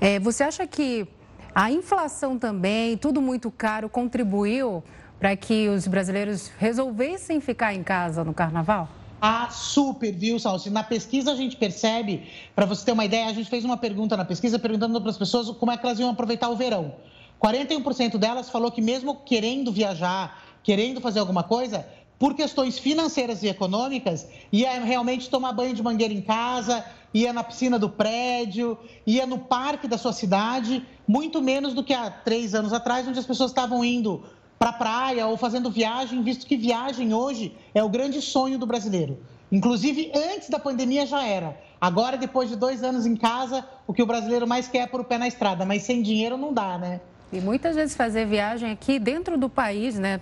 [0.00, 1.06] é, você acha que
[1.54, 4.82] a inflação também, tudo muito caro, contribuiu
[5.18, 8.88] para que os brasileiros resolvessem ficar em casa no carnaval?
[9.20, 10.68] Ah, super, viu, Salsi?
[10.68, 14.16] Na pesquisa a gente percebe, para você ter uma ideia, a gente fez uma pergunta
[14.16, 16.94] na pesquisa perguntando para as pessoas como é que elas iam aproveitar o verão.
[17.42, 21.86] 41% delas falou que mesmo querendo viajar, querendo fazer alguma coisa,
[22.18, 27.44] por questões financeiras e econômicas, ia realmente tomar banho de mangueira em casa, ia na
[27.44, 32.54] piscina do prédio, ia no parque da sua cidade, muito menos do que há três
[32.54, 34.24] anos atrás, onde as pessoas estavam indo
[34.58, 38.66] para a praia ou fazendo viagem, visto que viagem hoje é o grande sonho do
[38.66, 39.18] brasileiro.
[39.50, 41.56] Inclusive, antes da pandemia já era.
[41.80, 45.00] Agora, depois de dois anos em casa, o que o brasileiro mais quer é pôr
[45.00, 47.00] o pé na estrada, mas sem dinheiro não dá, né?
[47.32, 50.20] E muitas vezes fazer viagem aqui dentro do país, né?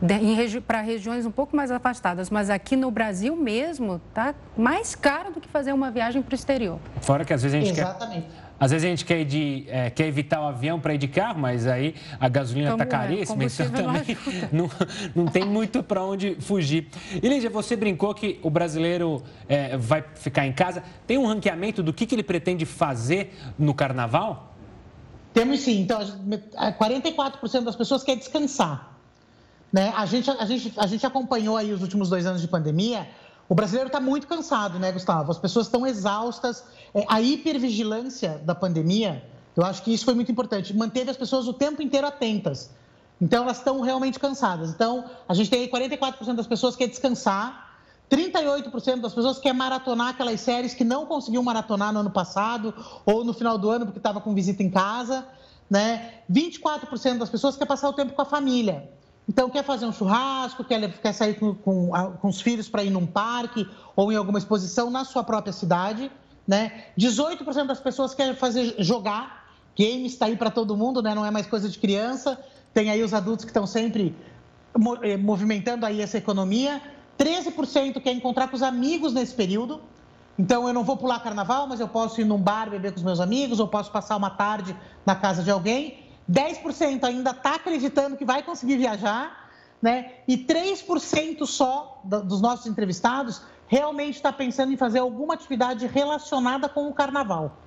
[0.00, 5.32] Regi para regiões um pouco mais afastadas, mas aqui no Brasil mesmo tá mais caro
[5.32, 6.78] do que fazer uma viagem para o exterior.
[7.00, 8.26] Fora que às vezes a gente Exatamente.
[8.26, 11.06] quer às vezes a gente quer, de, é, quer evitar o avião para ir de
[11.06, 12.86] carro, mas aí a gasolina está é?
[12.86, 14.16] caríssima, então também
[14.50, 14.70] não,
[15.14, 16.88] não tem muito para onde fugir.
[17.22, 20.82] E Lígia, você brincou que o brasileiro é, vai ficar em casa.
[21.06, 24.54] Tem um ranqueamento do que, que ele pretende fazer no carnaval?
[25.32, 25.82] Temos sim.
[25.82, 28.96] Então, 44% das pessoas quer descansar.
[29.72, 29.92] Né?
[29.94, 33.08] A, gente, a, gente, a gente acompanhou aí os últimos dois anos de pandemia.
[33.48, 35.30] O brasileiro está muito cansado, né, Gustavo?
[35.30, 36.64] As pessoas estão exaustas.
[36.94, 39.22] É, a hipervigilância da pandemia,
[39.56, 40.74] eu acho que isso foi muito importante.
[40.74, 42.70] Manteve as pessoas o tempo inteiro atentas.
[43.20, 44.70] Então, elas estão realmente cansadas.
[44.70, 47.68] Então, a gente tem aí 44% das pessoas que quer descansar,
[48.10, 52.72] 38% das pessoas quer maratonar aquelas séries que não conseguiu maratonar no ano passado
[53.04, 55.26] ou no final do ano porque estava com visita em casa.
[55.68, 56.14] Né?
[56.30, 58.88] 24% das pessoas quer passar o tempo com a família.
[59.28, 62.90] Então, quer fazer um churrasco, quer, quer sair com, com, com os filhos para ir
[62.90, 66.10] num parque ou em alguma exposição na sua própria cidade.
[66.48, 66.84] Né?
[66.98, 69.46] 18% das pessoas querem fazer jogar.
[69.78, 71.14] Games está aí para todo mundo, né?
[71.14, 72.40] não é mais coisa de criança.
[72.72, 74.16] Tem aí os adultos que estão sempre
[75.02, 76.80] eh, movimentando aí essa economia.
[77.18, 79.82] 13% quer encontrar com os amigos nesse período.
[80.38, 83.02] Então, eu não vou pular carnaval, mas eu posso ir num bar beber com os
[83.02, 85.98] meus amigos, ou posso passar uma tarde na casa de alguém.
[86.30, 89.50] 10% ainda está acreditando que vai conseguir viajar,
[89.82, 90.12] né?
[90.28, 96.88] E 3% só dos nossos entrevistados realmente está pensando em fazer alguma atividade relacionada com
[96.88, 97.58] o carnaval.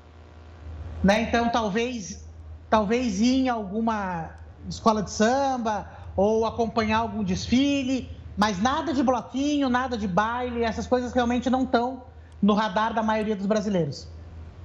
[1.03, 1.21] Né?
[1.21, 2.27] Então, talvez,
[2.69, 4.31] talvez ir em alguma
[4.67, 10.87] escola de samba ou acompanhar algum desfile, mas nada de bloquinho, nada de baile, essas
[10.87, 12.03] coisas realmente não estão
[12.41, 14.07] no radar da maioria dos brasileiros.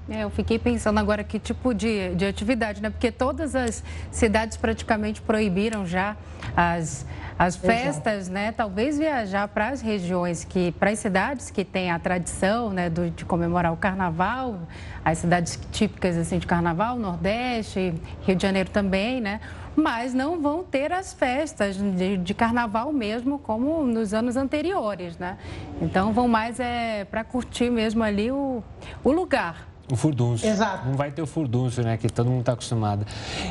[0.08, 2.90] É, eu fiquei pensando agora que tipo de, de atividade, né?
[2.90, 6.16] Porque todas as cidades praticamente proibiram já
[6.56, 7.04] as,
[7.38, 8.32] as festas, Exato.
[8.32, 8.52] né?
[8.52, 13.10] Talvez viajar para as regiões que, para as cidades que têm a tradição, né, do,
[13.10, 14.60] de comemorar o carnaval,
[15.04, 19.40] as cidades típicas assim de carnaval, Nordeste, Rio de Janeiro também, né?
[19.76, 25.36] Mas não vão ter as festas de, de carnaval mesmo como nos anos anteriores, né?
[25.82, 28.62] Então vão mais é para curtir mesmo ali o,
[29.04, 29.68] o lugar.
[29.92, 30.48] O furdúncio.
[30.48, 30.88] Exato.
[30.88, 31.96] Não vai ter o furdúncio, né?
[31.96, 33.06] Que todo mundo está acostumado.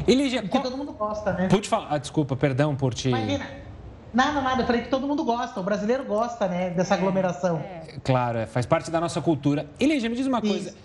[0.08, 0.64] Eligia, Porque qual...
[0.64, 1.48] todo mundo gosta, né?
[1.48, 1.88] Pude falar.
[1.92, 3.10] Ah, desculpa, perdão por te.
[3.10, 3.65] Imagina.
[4.16, 4.62] Nada, nada.
[4.62, 5.60] Eu falei que todo mundo gosta.
[5.60, 6.70] O brasileiro gosta, né?
[6.70, 7.58] Dessa aglomeração.
[7.58, 9.68] É, claro, é, faz parte da nossa cultura.
[9.78, 10.48] Eligia, me diz uma Isso.
[10.48, 10.76] coisa.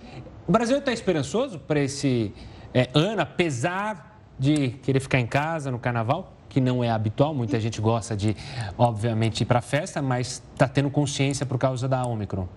[0.48, 2.34] O Brasil está esperançoso para esse
[2.74, 6.32] é, ano, apesar de querer ficar em casa no carnaval?
[6.50, 8.36] que não é habitual, muita gente gosta de,
[8.76, 12.48] obviamente, ir para a festa, mas está tendo consciência por causa da Omicron.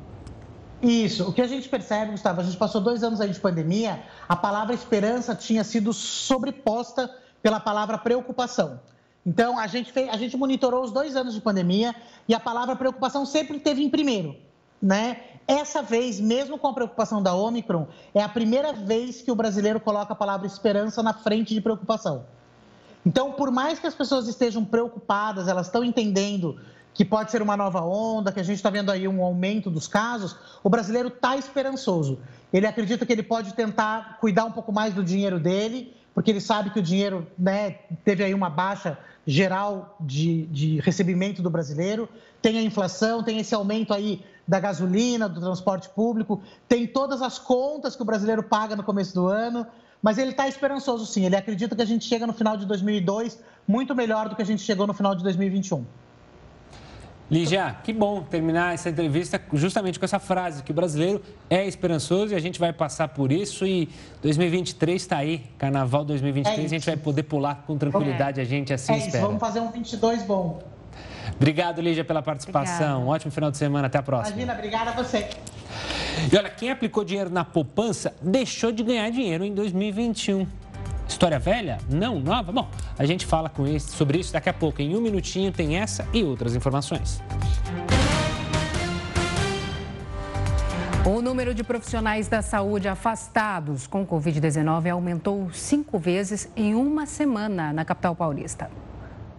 [0.81, 1.29] Isso.
[1.29, 4.35] O que a gente percebe, Gustavo, a gente passou dois anos aí de pandemia, a
[4.35, 7.07] palavra esperança tinha sido sobreposta
[7.41, 8.79] pela palavra preocupação.
[9.25, 11.95] Então, a gente, fez, a gente monitorou os dois anos de pandemia
[12.27, 14.35] e a palavra preocupação sempre teve em primeiro,
[14.81, 15.21] né?
[15.47, 19.79] Essa vez, mesmo com a preocupação da Omicron, é a primeira vez que o brasileiro
[19.79, 22.25] coloca a palavra esperança na frente de preocupação.
[23.05, 26.59] Então, por mais que as pessoas estejam preocupadas, elas estão entendendo
[26.93, 29.87] que pode ser uma nova onda, que a gente está vendo aí um aumento dos
[29.87, 32.19] casos, o brasileiro está esperançoso.
[32.51, 36.39] Ele acredita que ele pode tentar cuidar um pouco mais do dinheiro dele, porque ele
[36.39, 42.09] sabe que o dinheiro né, teve aí uma baixa geral de, de recebimento do brasileiro,
[42.41, 47.39] tem a inflação, tem esse aumento aí da gasolina, do transporte público, tem todas as
[47.39, 49.65] contas que o brasileiro paga no começo do ano,
[50.01, 53.39] mas ele está esperançoso sim, ele acredita que a gente chega no final de 2002
[53.65, 55.85] muito melhor do que a gente chegou no final de 2021.
[57.31, 62.33] Lígia, que bom terminar essa entrevista justamente com essa frase, que o brasileiro é esperançoso
[62.33, 63.89] e a gente vai passar por isso e
[64.21, 68.73] 2023 está aí, Carnaval 2023, é a gente vai poder pular com tranquilidade, a gente
[68.73, 69.17] assim é espera.
[69.17, 70.61] Isso, vamos fazer um 22 bom.
[71.35, 72.73] Obrigado, Lígia, pela participação.
[72.73, 72.99] Obrigada.
[72.99, 74.35] Um ótimo final de semana, até a próxima.
[74.35, 75.29] Imagina, obrigada a você.
[76.31, 80.45] E olha, quem aplicou dinheiro na poupança deixou de ganhar dinheiro em 2021.
[81.07, 81.77] História velha?
[81.89, 82.51] Não, nova?
[82.51, 84.81] Bom, a gente fala com esse, sobre isso daqui a pouco.
[84.81, 87.21] Em um minutinho tem essa e outras informações.
[91.05, 97.73] O número de profissionais da saúde afastados com Covid-19 aumentou cinco vezes em uma semana
[97.73, 98.71] na capital paulista.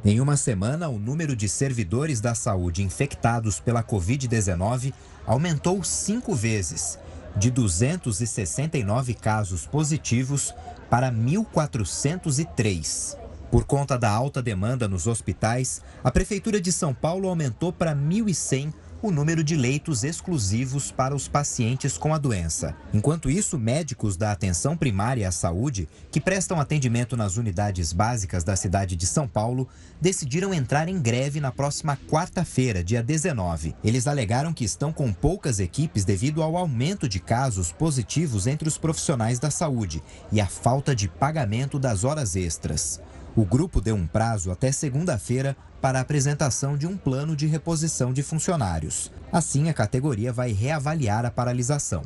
[0.05, 4.93] Em uma semana, o número de servidores da saúde infectados pela Covid-19
[5.27, 6.99] aumentou cinco vezes,
[7.35, 10.55] de 269 casos positivos
[10.95, 13.19] para 1.403.
[13.51, 18.73] Por conta da alta demanda nos hospitais, a Prefeitura de São Paulo aumentou para 1.100
[19.09, 22.75] o número de leitos exclusivos para os pacientes com a doença.
[22.93, 28.57] Enquanto isso, médicos da atenção primária à saúde, que prestam atendimento nas unidades básicas da
[28.57, 29.69] cidade de São Paulo,
[30.01, 33.77] decidiram entrar em greve na próxima quarta-feira, dia 19.
[33.85, 38.79] Eles alegaram que estão com poucas equipes devido ao aumento de casos positivos entre os
[38.79, 43.03] profissionais da saúde e a falta de pagamento das horas extras.
[43.37, 48.13] O grupo deu um prazo até segunda-feira para a apresentação de um plano de reposição
[48.13, 49.11] de funcionários.
[49.33, 52.03] Assim, a categoria vai reavaliar a paralisação.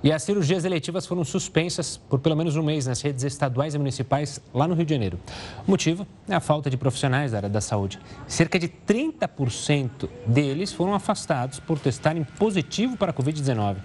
[0.00, 3.78] E as cirurgias eletivas foram suspensas por pelo menos um mês nas redes estaduais e
[3.78, 5.18] municipais lá no Rio de Janeiro.
[5.66, 7.98] O motivo é a falta de profissionais da área da saúde.
[8.28, 13.78] Cerca de 30% deles foram afastados por testarem positivo para a Covid-19.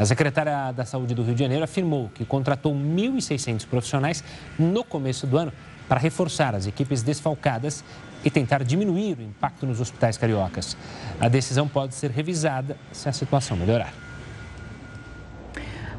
[0.00, 4.24] A secretária da Saúde do Rio de Janeiro afirmou que contratou 1.600 profissionais
[4.58, 5.52] no começo do ano
[5.86, 7.84] para reforçar as equipes desfalcadas
[8.24, 10.74] e tentar diminuir o impacto nos hospitais cariocas.
[11.20, 13.92] A decisão pode ser revisada se a situação melhorar.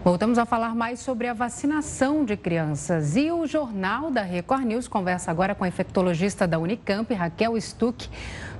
[0.03, 3.15] Voltamos a falar mais sobre a vacinação de crianças.
[3.15, 8.09] E o Jornal da Record News conversa agora com a infectologista da Unicamp, Raquel Stuck.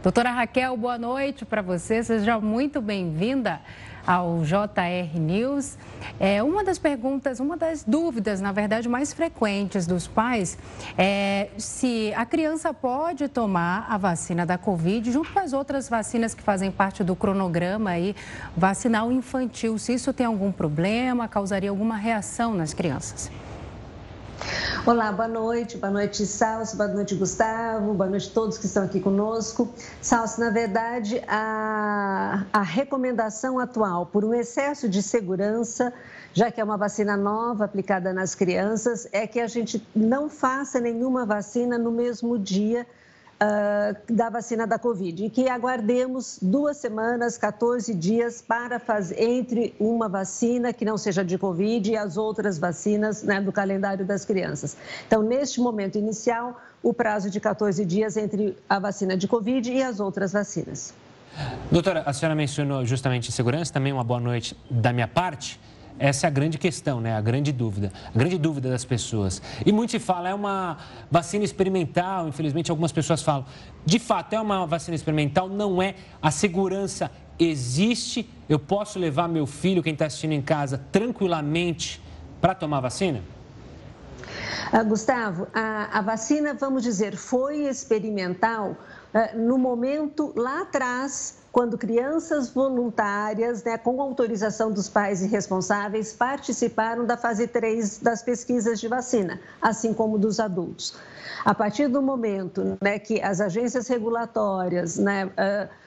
[0.03, 2.03] Doutora Raquel, boa noite para você.
[2.03, 3.59] Seja muito bem-vinda
[4.05, 5.77] ao JR News.
[6.19, 10.57] É, uma das perguntas, uma das dúvidas, na verdade, mais frequentes dos pais
[10.97, 16.33] é se a criança pode tomar a vacina da Covid junto com as outras vacinas
[16.33, 18.15] que fazem parte do cronograma aí,
[18.55, 19.77] vacinal infantil.
[19.77, 23.29] Se isso tem algum problema, causaria alguma reação nas crianças.
[24.83, 28.83] Olá, boa noite, boa noite Salso, boa noite Gustavo, boa noite a todos que estão
[28.83, 29.71] aqui conosco.
[30.01, 35.93] Salso, na verdade, a, a recomendação atual por um excesso de segurança,
[36.33, 40.79] já que é uma vacina nova aplicada nas crianças, é que a gente não faça
[40.79, 42.87] nenhuma vacina no mesmo dia
[43.41, 49.73] uh, da vacina da Covid e que aguardemos duas semanas, 14 dias para fazer entre
[49.79, 54.23] uma vacina que não seja de Covid e as outras vacinas né, do calendário das
[54.23, 54.77] crianças.
[55.07, 59.81] Então, neste momento inicial, o prazo de 14 dias entre a vacina de Covid e
[59.81, 60.93] as outras vacinas.
[61.71, 65.59] Doutora, a senhora mencionou justamente segurança, também uma boa noite da minha parte.
[66.01, 67.15] Essa é a grande questão, né?
[67.15, 69.39] A grande dúvida, a grande dúvida das pessoas.
[69.63, 70.79] E muito se fala, é uma
[71.11, 73.45] vacina experimental, infelizmente algumas pessoas falam.
[73.85, 75.93] De fato, é uma vacina experimental, não é.
[76.19, 78.27] A segurança existe.
[78.49, 82.01] Eu posso levar meu filho, quem está assistindo em casa, tranquilamente
[82.41, 83.21] para tomar vacina?
[84.73, 88.75] Uh, Gustavo, a, a, vacina, vamos dizer, foi experimental
[89.35, 97.05] no momento lá atrás quando crianças voluntárias, né, com autorização dos pais e responsáveis, participaram
[97.05, 100.95] da fase 3 das pesquisas de vacina, assim como dos adultos.
[101.43, 105.80] A partir do momento né, que as agências regulatórias né, uh,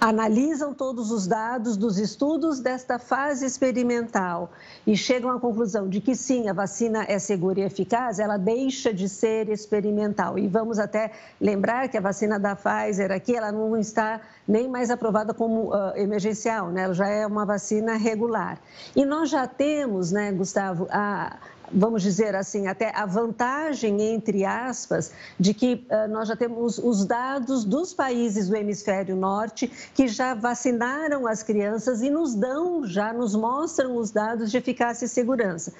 [0.00, 4.50] analisam todos os dados dos estudos desta fase experimental
[4.86, 8.94] e chegam à conclusão de que sim, a vacina é segura e eficaz, ela deixa
[8.94, 10.38] de ser experimental.
[10.38, 14.90] E vamos até lembrar que a vacina da Pfizer aqui, ela não está nem mais
[14.90, 16.84] aprovada como uh, emergencial, né?
[16.84, 18.58] Ela já é uma vacina regular.
[18.96, 21.36] E nós já temos, né, Gustavo, a,
[21.72, 27.04] vamos dizer assim, até a vantagem, entre aspas, de que uh, nós já temos os
[27.04, 33.12] dados dos países do hemisfério norte que já vacinaram as crianças e nos dão, já
[33.12, 35.72] nos mostram os dados de eficácia e segurança.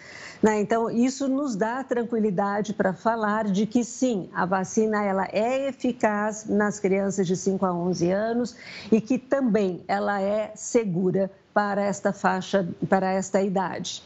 [0.43, 0.61] Né?
[0.61, 6.47] Então, isso nos dá tranquilidade para falar de que sim, a vacina ela é eficaz
[6.47, 8.57] nas crianças de 5 a 11 anos
[8.91, 14.03] e que também ela é segura para esta faixa, para esta idade.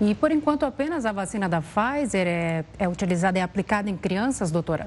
[0.00, 4.50] E por enquanto apenas a vacina da Pfizer é, é utilizada e aplicada em crianças,
[4.50, 4.86] doutora?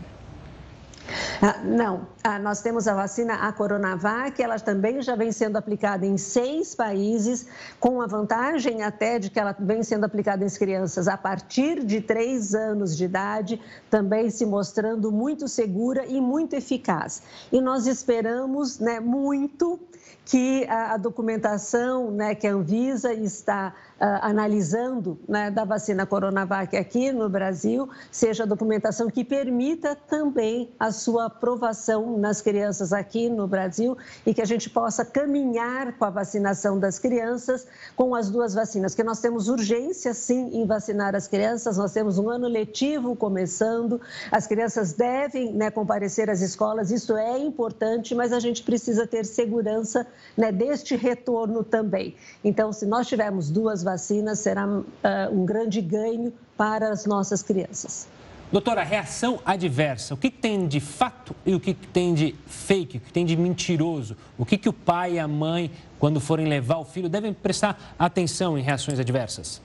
[1.41, 6.05] Ah, não, ah, nós temos a vacina a Coronavac, ela também já vem sendo aplicada
[6.05, 7.47] em seis países,
[7.79, 12.01] com a vantagem até de que ela vem sendo aplicada em crianças a partir de
[12.01, 17.21] três anos de idade, também se mostrando muito segura e muito eficaz.
[17.51, 19.79] E nós esperamos né, muito
[20.25, 27.11] que a, a documentação né, que a Anvisa está analisando né, da vacina Coronavac aqui
[27.11, 33.97] no Brasil seja documentação que permita também a sua aprovação nas crianças aqui no Brasil
[34.25, 38.93] e que a gente possa caminhar com a vacinação das crianças com as duas vacinas,
[38.93, 43.99] que nós temos urgência sim em vacinar as crianças, nós temos um ano letivo começando,
[44.31, 49.25] as crianças devem né, comparecer às escolas, isso é importante, mas a gente precisa ter
[49.25, 50.05] segurança
[50.35, 52.15] né, deste retorno também.
[52.43, 54.83] Então, se nós tivermos duas vacinas, será uh,
[55.31, 58.07] um grande ganho para as nossas crianças.
[58.51, 63.01] Doutora, reação adversa, o que tem de fato e o que tem de fake, o
[63.01, 64.15] que tem de mentiroso?
[64.37, 67.95] O que, que o pai e a mãe, quando forem levar o filho, devem prestar
[67.97, 69.61] atenção em reações adversas?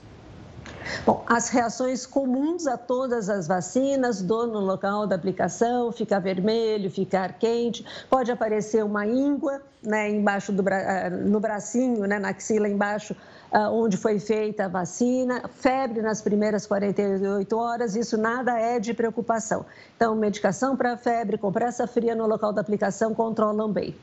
[1.05, 6.89] Bom, as reações comuns a todas as vacinas, dor no local da aplicação, ficar vermelho,
[6.89, 12.69] ficar quente, pode aparecer uma íngua né, embaixo do, eh, no bracinho, né, na axila
[12.69, 13.15] embaixo,
[13.51, 18.93] ah, onde foi feita a vacina, febre nas primeiras 48 horas, isso nada é de
[18.93, 19.65] preocupação.
[19.95, 23.95] Então, medicação para febre, compressa fria no local da aplicação controlam bem.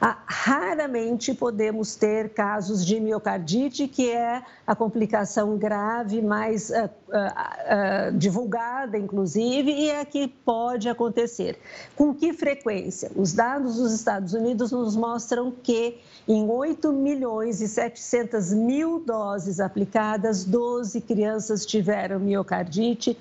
[0.00, 8.18] Ah, raramente podemos ter casos de miocardite, que é a complicação grave mais uh, uh,
[8.18, 11.58] divulgada, inclusive, e é que pode acontecer.
[11.94, 13.10] Com que frequência?
[13.14, 19.60] Os dados dos Estados Unidos nos mostram que em 8 milhões e 700 mil doses
[19.60, 23.16] aplicadas, 12 crianças tiveram miocardite,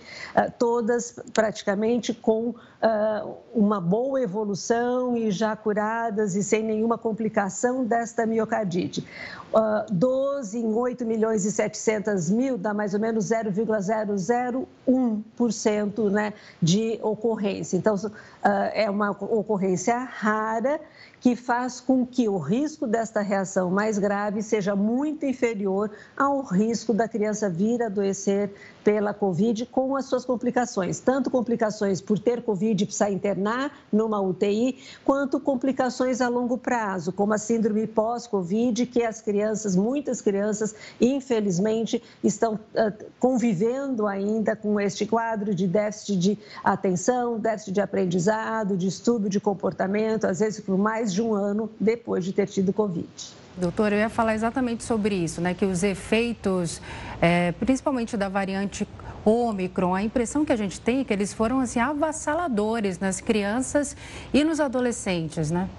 [0.57, 2.55] todas praticamente com
[3.53, 9.07] uma boa evolução e já curadas e sem nenhuma complicação desta miocardite.
[9.91, 17.77] 12 em 8 milhões e 700 mil dá mais ou menos 0,001% né, de ocorrência.
[17.77, 17.95] Então,
[18.73, 20.81] é uma ocorrência rara
[21.23, 26.93] que faz com que o risco desta reação mais grave seja muito inferior ao risco
[26.93, 32.83] da criança vir adoecer pela Covid com as suas complicações, tanto complicações por ter Covid
[32.83, 39.01] e precisar internar numa UTI, quanto complicações a longo prazo, como a síndrome pós-Covid, que
[39.01, 39.42] as crianças,
[39.75, 47.73] muitas crianças, infelizmente, estão uh, convivendo ainda com este quadro de déficit de atenção, déficit
[47.73, 52.23] de aprendizado, de estudo de comportamento, às vezes por mais mais de um ano depois
[52.23, 53.07] de ter tido Covid.
[53.57, 55.53] Doutor, eu ia falar exatamente sobre isso, né?
[55.53, 56.81] Que os efeitos,
[57.21, 58.87] é, principalmente da variante
[59.25, 63.95] Ômicron, a impressão que a gente tem é que eles foram assim avassaladores nas crianças
[64.33, 65.69] e nos adolescentes, né?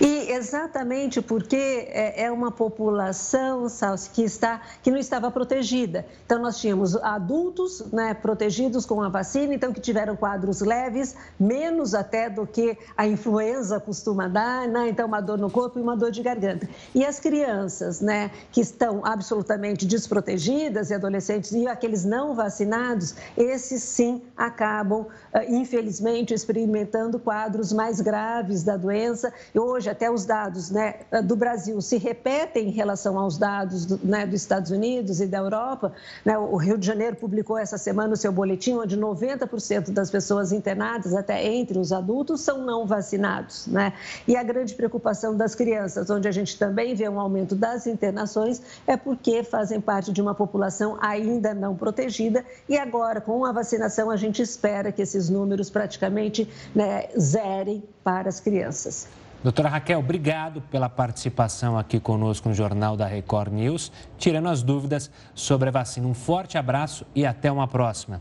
[0.00, 6.06] E exatamente porque é, é uma população, Salsi, que, está, que não estava protegida.
[6.24, 11.94] Então, nós tínhamos adultos né, protegidos com a vacina, então que tiveram quadros leves, menos
[11.94, 14.88] até do que a influenza costuma dar, né?
[14.88, 16.68] então uma dor no corpo e uma dor de garganta.
[16.94, 23.82] E as crianças, né, que estão absolutamente desprotegidas, e adolescentes e aqueles não vacinados, esses
[23.82, 31.00] sim acabam, ah, infelizmente, experimentando quadros mais graves da doença hoje até os dados né,
[31.24, 35.38] do Brasil se repetem em relação aos dados do, né, dos Estados Unidos e da
[35.38, 35.92] Europa.
[36.24, 40.52] Né, o Rio de Janeiro publicou essa semana o seu boletim, onde 90% das pessoas
[40.52, 43.66] internadas, até entre os adultos, são não vacinados.
[43.66, 43.92] Né?
[44.26, 48.62] E a grande preocupação das crianças, onde a gente também vê um aumento das internações,
[48.86, 54.10] é porque fazem parte de uma população ainda não protegida e agora, com a vacinação,
[54.10, 59.06] a gente espera que esses números praticamente né, zerem para as crianças.
[59.42, 65.12] Doutora Raquel, obrigado pela participação aqui conosco no Jornal da Record News, tirando as dúvidas
[65.32, 66.08] sobre a vacina.
[66.08, 68.20] Um forte abraço e até uma próxima.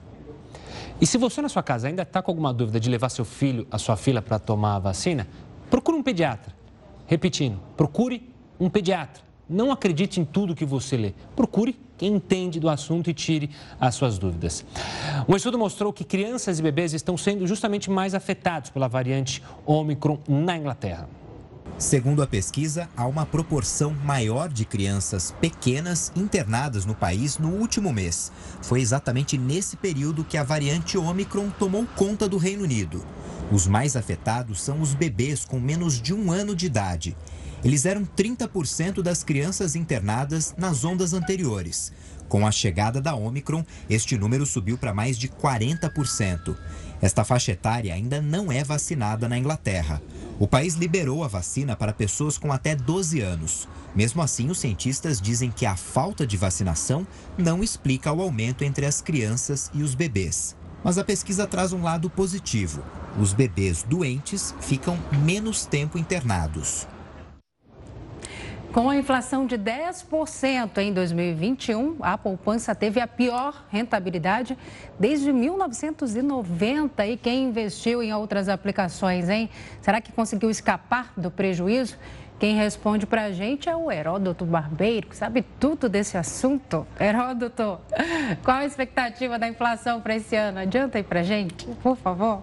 [1.02, 3.66] E se você na sua casa ainda está com alguma dúvida de levar seu filho,
[3.72, 5.28] a sua filha para tomar a vacina,
[5.72, 6.54] procure um pediatra.
[7.08, 9.24] Repetindo, procure um pediatra.
[9.50, 11.14] Não acredite em tudo que você lê.
[11.36, 14.66] Procure quem entende do assunto e tire as suas dúvidas.
[15.28, 20.20] Um estudo mostrou que crianças e bebês estão sendo justamente mais afetados pela variante Omicron
[20.28, 21.10] na Inglaterra.
[21.78, 27.94] Segundo a pesquisa, há uma proporção maior de crianças pequenas internadas no país no último
[27.94, 28.32] mês.
[28.64, 33.06] Foi exatamente nesse período que a variante Omicron tomou conta do Reino Unido.
[33.52, 37.16] Os mais afetados são os bebês com menos de um ano de idade.
[37.64, 41.92] Eles eram 30% das crianças internadas nas ondas anteriores.
[42.30, 46.56] Com a chegada da Omicron, este número subiu para mais de 40%.
[47.02, 50.02] Esta faixa etária ainda não é vacinada na Inglaterra.
[50.40, 53.68] O país liberou a vacina para pessoas com até 12 anos.
[53.96, 58.86] Mesmo assim, os cientistas dizem que a falta de vacinação não explica o aumento entre
[58.86, 60.56] as crianças e os bebês.
[60.84, 62.84] Mas a pesquisa traz um lado positivo:
[63.20, 66.88] os bebês doentes ficam menos tempo internados.
[68.78, 74.56] Com a inflação de 10% em 2021, a poupança teve a pior rentabilidade
[75.00, 77.08] desde 1990.
[77.08, 79.50] E quem investiu em outras aplicações, hein?
[79.82, 81.98] Será que conseguiu escapar do prejuízo?
[82.40, 86.86] Quem responde para a gente é o Heródoto Barbeiro, que sabe tudo desse assunto.
[87.00, 87.80] Heródoto,
[88.46, 90.60] qual a expectativa da inflação para esse ano?
[90.60, 92.42] Adianta aí para a gente, por favor.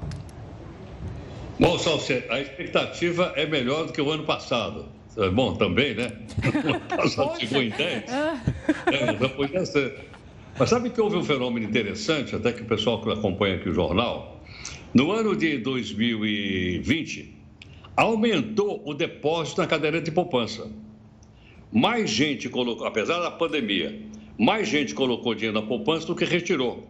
[1.61, 5.03] Bom, Salce, a expectativa é melhor do que o ano passado.
[5.16, 6.12] É bom, também, né?
[6.88, 8.04] Passado chegou em 10.
[8.10, 9.94] É, já podia ser.
[10.58, 13.74] Mas sabe que houve um fenômeno interessante, até que o pessoal que acompanha aqui o
[13.74, 14.42] jornal.
[14.92, 17.34] No ano de 2020,
[17.96, 20.70] aumentou o depósito na caderneta de poupança.
[21.72, 24.00] Mais gente colocou, apesar da pandemia,
[24.38, 26.88] mais gente colocou dinheiro na poupança do que retirou.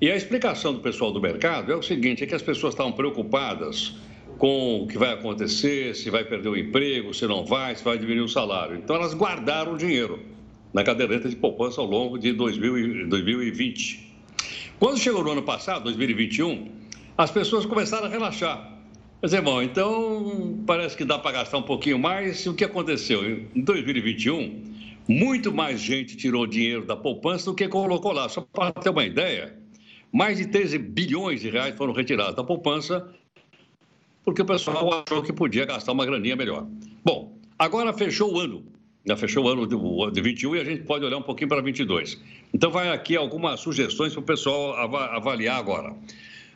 [0.00, 2.92] E a explicação do pessoal do mercado é o seguinte: é que as pessoas estavam
[2.92, 3.94] preocupadas
[4.38, 7.98] com o que vai acontecer, se vai perder o emprego, se não vai, se vai
[7.98, 8.76] diminuir o salário.
[8.76, 10.20] Então, elas guardaram o dinheiro
[10.72, 14.14] na caderneta de poupança ao longo de 2020.
[14.78, 16.68] Quando chegou no ano passado, 2021,
[17.16, 18.72] as pessoas começaram a relaxar.
[19.22, 22.44] Mas, irmão, então parece que dá para gastar um pouquinho mais.
[22.46, 23.24] O que aconteceu?
[23.54, 24.62] Em 2021,
[25.08, 28.28] muito mais gente tirou dinheiro da poupança do que colocou lá.
[28.28, 29.56] Só para ter uma ideia,
[30.12, 33.08] mais de 13 bilhões de reais foram retirados da poupança
[34.24, 36.66] porque o pessoal achou que podia gastar uma graninha melhor.
[37.04, 38.64] Bom, agora fechou o ano.
[39.06, 39.76] Já fechou o ano de,
[40.12, 42.18] de 21 e a gente pode olhar um pouquinho para 22.
[42.54, 44.74] Então, vai aqui algumas sugestões para o pessoal
[45.14, 45.94] avaliar agora.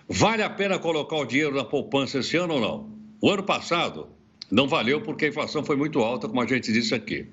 [0.09, 2.91] Vale a pena colocar o dinheiro na poupança esse ano ou não?
[3.21, 4.09] O ano passado
[4.51, 7.27] não valeu porque a inflação foi muito alta, como a gente disse aqui.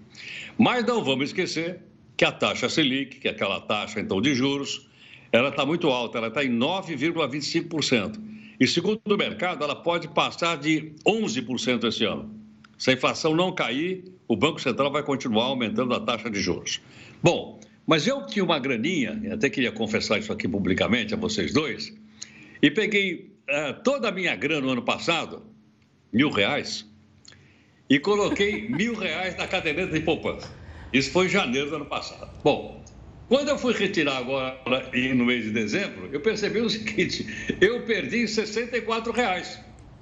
[0.57, 1.79] Mas não vamos esquecer
[2.17, 4.89] que a taxa Selic, que é aquela taxa então de juros,
[5.31, 8.19] ela está muito alta, ela está em 9,25%.
[8.59, 12.33] E segundo o mercado, ela pode passar de 11% esse ano.
[12.77, 16.81] Se a inflação não cair, o Banco Central vai continuar aumentando a taxa de juros.
[17.21, 21.95] Bom, mas eu tinha uma graninha, até queria confessar isso aqui publicamente a vocês dois,
[22.61, 25.43] e peguei uh, toda a minha grana no ano passado,
[26.11, 26.85] mil reais,
[27.89, 30.51] e coloquei mil reais na caderneta de poupança.
[30.91, 32.31] Isso foi em janeiro do ano passado.
[32.43, 32.84] Bom,
[33.27, 34.59] quando eu fui retirar agora
[35.15, 37.25] no mês de dezembro, eu percebi o seguinte:
[37.59, 39.59] eu perdi 64 reais.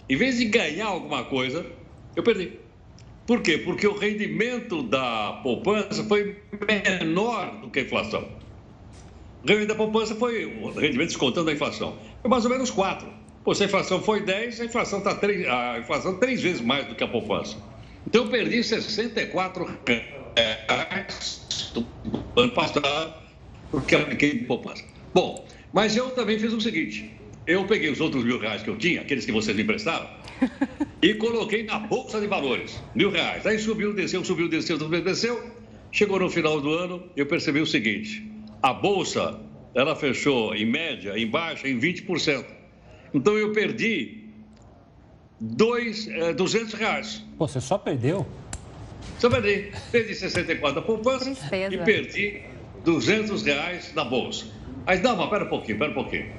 [0.09, 1.65] Em vez de ganhar alguma coisa,
[2.15, 2.59] Eu perdi.
[3.25, 3.57] Por quê?
[3.57, 8.27] Porque o rendimento da poupança foi menor do que a inflação.
[9.43, 11.97] O rendimento da poupança foi o rendimento descontando a inflação.
[12.21, 13.07] Foi mais ou menos 4.
[13.43, 16.85] Pô, se a inflação foi 10, a inflação está três, a inflação três vezes mais
[16.87, 17.57] do que a poupança.
[18.05, 20.22] Então eu perdi 64 reais
[21.73, 21.85] do
[22.41, 23.13] ano passado
[23.71, 24.83] porque apliquei de poupança.
[25.13, 27.11] Bom, mas eu também fiz o seguinte:
[27.47, 30.07] eu peguei os outros mil reais que eu tinha, aqueles que vocês me emprestaram,
[31.01, 33.45] e coloquei na bolsa de valores, mil reais.
[33.45, 35.43] Aí subiu, desceu, subiu, desceu, subiu, desceu.
[35.91, 38.29] Chegou no final do ano, eu percebi o seguinte:
[38.61, 39.39] a bolsa
[39.73, 42.45] ela fechou em média, em baixa, em 20%.
[43.13, 44.23] Então eu perdi
[45.39, 47.23] dois, é, 200 reais.
[47.37, 48.25] Pô, você só perdeu?
[49.19, 49.71] Só perdi.
[49.91, 51.31] Perdi 64 da poupança
[51.71, 52.41] e perdi
[52.83, 54.45] 200 reais na bolsa.
[54.85, 56.29] Aí, não, mas pera um pouquinho, pera um pouquinho.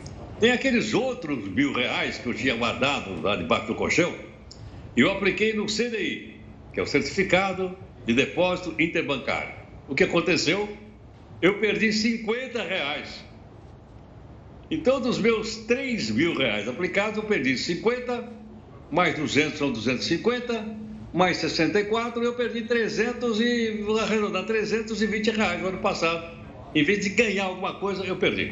[0.41, 4.15] Tem aqueles outros mil reais que eu tinha guardado lá debaixo do colchão
[4.97, 6.37] e eu apliquei no CDI,
[6.73, 9.55] que é o Certificado de Depósito Interbancário.
[9.89, 10.69] O que aconteceu?
[11.41, 13.25] Eu perdi 50 reais.
[14.71, 18.29] Então, dos meus 3 mil reais aplicados, eu perdi 50,
[18.91, 20.84] mais 200 são 250,
[21.15, 26.37] mais 64, eu perdi 300 e, vou arredondar, 320 reais no ano passado.
[26.75, 28.51] Em vez de ganhar alguma coisa, eu perdi.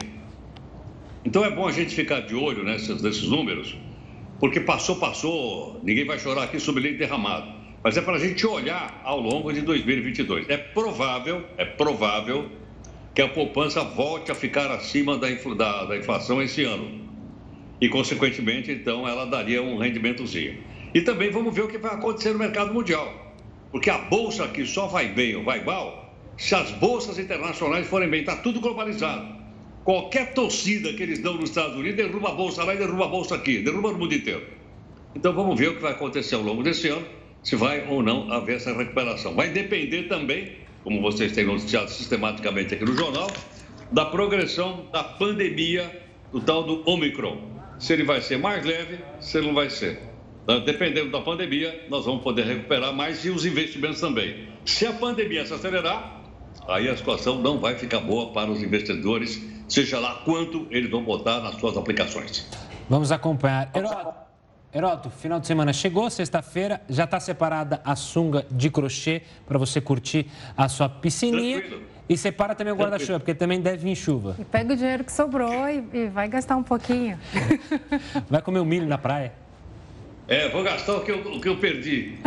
[1.24, 3.76] Então é bom a gente ficar de olho nesses, nesses números,
[4.38, 7.52] porque passou, passou, ninguém vai chorar aqui sobre leite derramado.
[7.82, 10.48] Mas é para a gente olhar ao longo de 2022.
[10.48, 12.48] É provável, é provável
[13.12, 17.02] que a poupança volte a ficar acima da, da, da inflação esse ano.
[17.80, 20.58] E, consequentemente, então, ela daria um rendimentozinho.
[20.94, 23.34] E também vamos ver o que vai acontecer no mercado mundial.
[23.70, 26.02] Porque a bolsa aqui só vai bem ou vai mal
[26.36, 28.20] se as bolsas internacionais forem bem.
[28.20, 29.42] Está tudo globalizado.
[29.84, 33.08] Qualquer torcida que eles dão nos Estados Unidos derruba a bolsa lá e derruba a
[33.08, 34.42] bolsa aqui, derruba no mundo inteiro.
[35.14, 37.04] Então vamos ver o que vai acontecer ao longo desse ano,
[37.42, 39.34] se vai ou não haver essa recuperação.
[39.34, 40.52] Vai depender também,
[40.84, 43.28] como vocês têm noticiado sistematicamente aqui no jornal,
[43.90, 47.40] da progressão da pandemia do tal do Omicron.
[47.78, 50.11] Se ele vai ser mais leve, se ele não vai ser.
[50.42, 54.48] Então, dependendo da pandemia, nós vamos poder recuperar mais e os investimentos também.
[54.64, 56.20] Se a pandemia se acelerar,
[56.66, 59.40] aí a situação não vai ficar boa para os investidores
[59.72, 62.46] seja lá quanto eles vão botar nas suas aplicações.
[62.90, 63.70] Vamos acompanhar.
[63.74, 64.14] Heroto,
[64.74, 69.80] Heroto final de semana chegou, sexta-feira, já está separada a sunga de crochê para você
[69.80, 70.26] curtir
[70.56, 71.60] a sua piscininha.
[71.60, 71.92] Tranquilo.
[72.08, 74.36] E separa também o guarda-chuva, porque também deve vir chuva.
[74.38, 77.18] E pega o dinheiro que sobrou e, e vai gastar um pouquinho.
[78.28, 79.32] vai comer o um milho na praia.
[80.28, 82.18] É, vou gastar o que eu, o que eu perdi.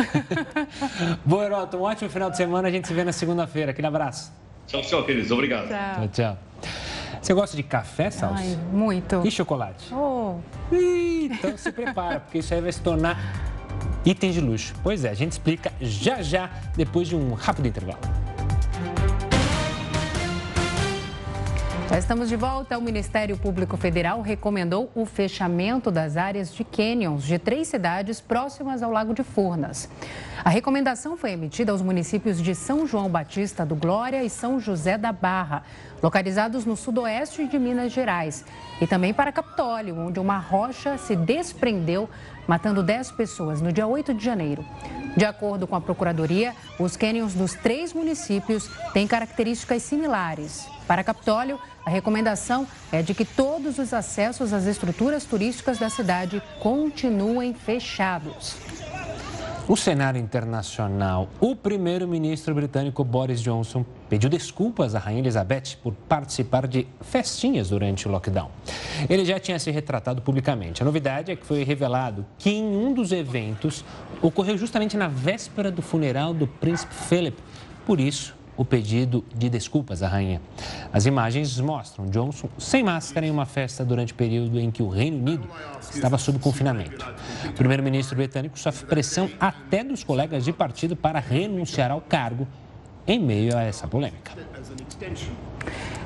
[1.25, 2.67] Boa, Heroto, um ótimo final de semana.
[2.67, 3.71] A gente se vê na segunda-feira.
[3.71, 4.31] Aquele abraço.
[4.67, 5.31] Tchau, tchau, queridos.
[5.31, 5.69] Obrigado.
[5.69, 6.37] Tchau, tchau.
[7.21, 8.35] Você gosta de café, Salso?
[8.37, 9.25] Ai, muito.
[9.25, 9.91] E chocolate?
[9.93, 10.35] Oh.
[10.71, 13.17] Ih, então se prepara, porque isso aí vai se tornar
[14.05, 14.75] item de luxo.
[14.83, 17.99] Pois é, a gente explica já já, depois de um rápido intervalo.
[21.88, 22.77] Já estamos de volta.
[22.77, 28.81] O Ministério Público Federal recomendou o fechamento das áreas de canyons de três cidades próximas
[28.81, 29.88] ao Lago de Furnas.
[30.43, 34.97] A recomendação foi emitida aos municípios de São João Batista do Glória e São José
[34.97, 35.63] da Barra,
[36.05, 38.45] localizados no sudoeste de Minas Gerais,
[38.79, 42.07] e também para Capitólio, onde uma rocha se desprendeu,
[42.47, 44.63] matando 10 pessoas no dia 8 de janeiro.
[45.17, 50.67] De acordo com a Procuradoria, os cânions dos três municípios têm características similares.
[50.87, 56.39] Para Capitólio, a recomendação é de que todos os acessos às estruturas turísticas da cidade
[56.59, 58.55] continuem fechados.
[59.67, 61.27] O cenário internacional.
[61.39, 68.07] O primeiro-ministro britânico Boris Johnson pediu desculpas à Rainha Elizabeth por participar de festinhas durante
[68.07, 68.49] o lockdown.
[69.09, 70.81] Ele já tinha se retratado publicamente.
[70.81, 73.83] A novidade é que foi revelado que em um dos eventos
[74.21, 77.37] ocorreu justamente na véspera do funeral do príncipe Philip.
[77.85, 80.41] Por isso, o pedido de desculpas à rainha.
[80.91, 84.87] As imagens mostram Johnson sem máscara em uma festa durante o período em que o
[84.87, 85.47] Reino Unido
[85.81, 87.05] estava sob confinamento.
[87.49, 92.47] O primeiro-ministro britânico sofre pressão até dos colegas de partido para renunciar ao cargo
[93.07, 94.31] em meio a essa polêmica.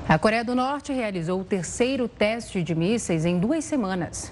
[0.07, 4.31] A Coreia do Norte realizou o terceiro teste de mísseis em duas semanas.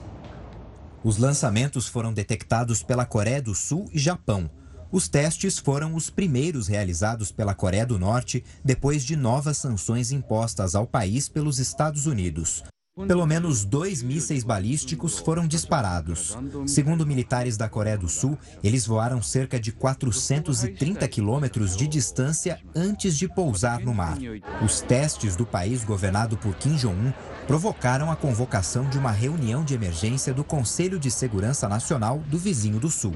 [1.04, 4.50] Os lançamentos foram detectados pela Coreia do Sul e Japão.
[4.92, 10.76] Os testes foram os primeiros realizados pela Coreia do Norte depois de novas sanções impostas
[10.76, 12.64] ao país pelos Estados Unidos.
[13.06, 16.36] Pelo menos dois mísseis balísticos foram disparados.
[16.66, 23.16] Segundo militares da Coreia do Sul, eles voaram cerca de 430 quilômetros de distância antes
[23.16, 24.18] de pousar no mar.
[24.66, 27.14] Os testes do país governado por Kim Jong-un
[27.46, 32.80] provocaram a convocação de uma reunião de emergência do Conselho de Segurança Nacional do vizinho
[32.80, 33.14] do Sul.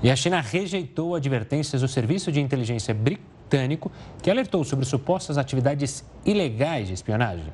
[0.00, 3.90] E a China rejeitou advertências do Serviço de Inteligência Britânico,
[4.22, 7.52] que alertou sobre supostas atividades ilegais de espionagem.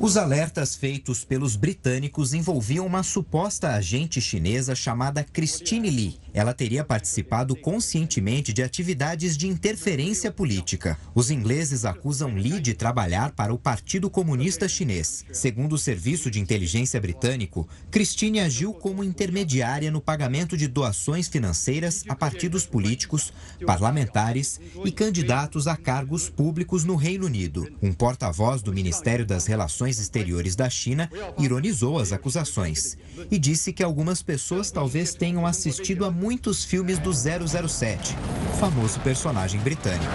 [0.00, 6.23] Os alertas feitos pelos britânicos envolviam uma suposta agente chinesa chamada Christine Lee.
[6.34, 10.98] Ela teria participado conscientemente de atividades de interferência política.
[11.14, 15.24] Os ingleses acusam Lee de trabalhar para o Partido Comunista Chinês.
[15.32, 22.02] Segundo o Serviço de Inteligência Britânico, Christine agiu como intermediária no pagamento de doações financeiras
[22.08, 23.32] a partidos políticos,
[23.64, 27.70] parlamentares e candidatos a cargos públicos no Reino Unido.
[27.80, 31.08] Um porta-voz do Ministério das Relações Exteriores da China
[31.38, 32.98] ironizou as acusações
[33.30, 38.16] e disse que algumas pessoas talvez tenham assistido a muitos filmes do 007,
[38.48, 40.10] o famoso personagem britânico.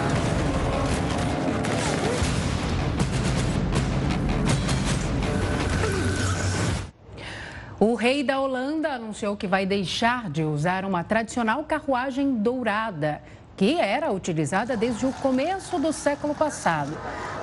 [7.78, 13.22] O rei da Holanda anunciou que vai deixar de usar uma tradicional carruagem dourada
[13.56, 16.90] que era utilizada desde o começo do século passado.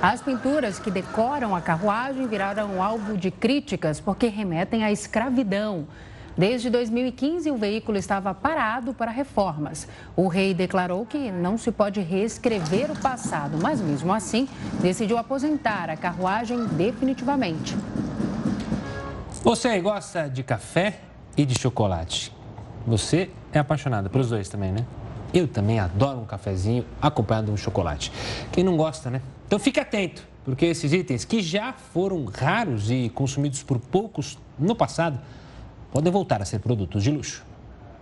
[0.01, 5.87] As pinturas que decoram a carruagem viraram alvo de críticas porque remetem à escravidão.
[6.37, 9.87] Desde 2015, o veículo estava parado para reformas.
[10.15, 14.47] O rei declarou que não se pode reescrever o passado, mas mesmo assim
[14.79, 17.75] decidiu aposentar a carruagem definitivamente.
[19.43, 20.99] Você gosta de café
[21.35, 22.31] e de chocolate?
[22.85, 24.85] Você é apaixonada pelos dois também, né?
[25.33, 28.11] Eu também adoro um cafezinho acompanhado de um chocolate.
[28.51, 29.21] Quem não gosta, né?
[29.47, 34.75] Então fique atento, porque esses itens que já foram raros e consumidos por poucos no
[34.75, 35.19] passado
[35.91, 37.45] podem voltar a ser produtos de luxo.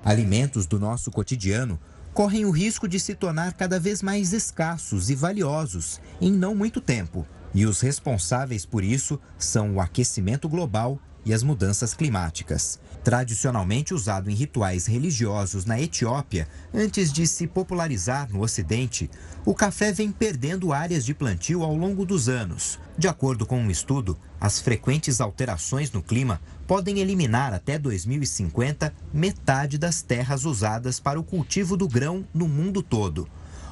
[0.03, 1.79] Alimentos do nosso cotidiano
[2.13, 6.79] correm o risco de se tornar cada vez mais escassos e valiosos em não muito
[6.79, 7.25] tempo.
[7.53, 12.79] E os responsáveis por isso são o aquecimento global e as mudanças climáticas.
[13.03, 19.09] Tradicionalmente usado em rituais religiosos na Etiópia, antes de se popularizar no Ocidente,
[19.45, 22.79] o café vem perdendo áreas de plantio ao longo dos anos.
[22.97, 29.77] De acordo com um estudo, as frequentes alterações no clima podem eliminar até 2050 metade
[29.77, 33.27] das terras usadas para o cultivo do grão no mundo todo.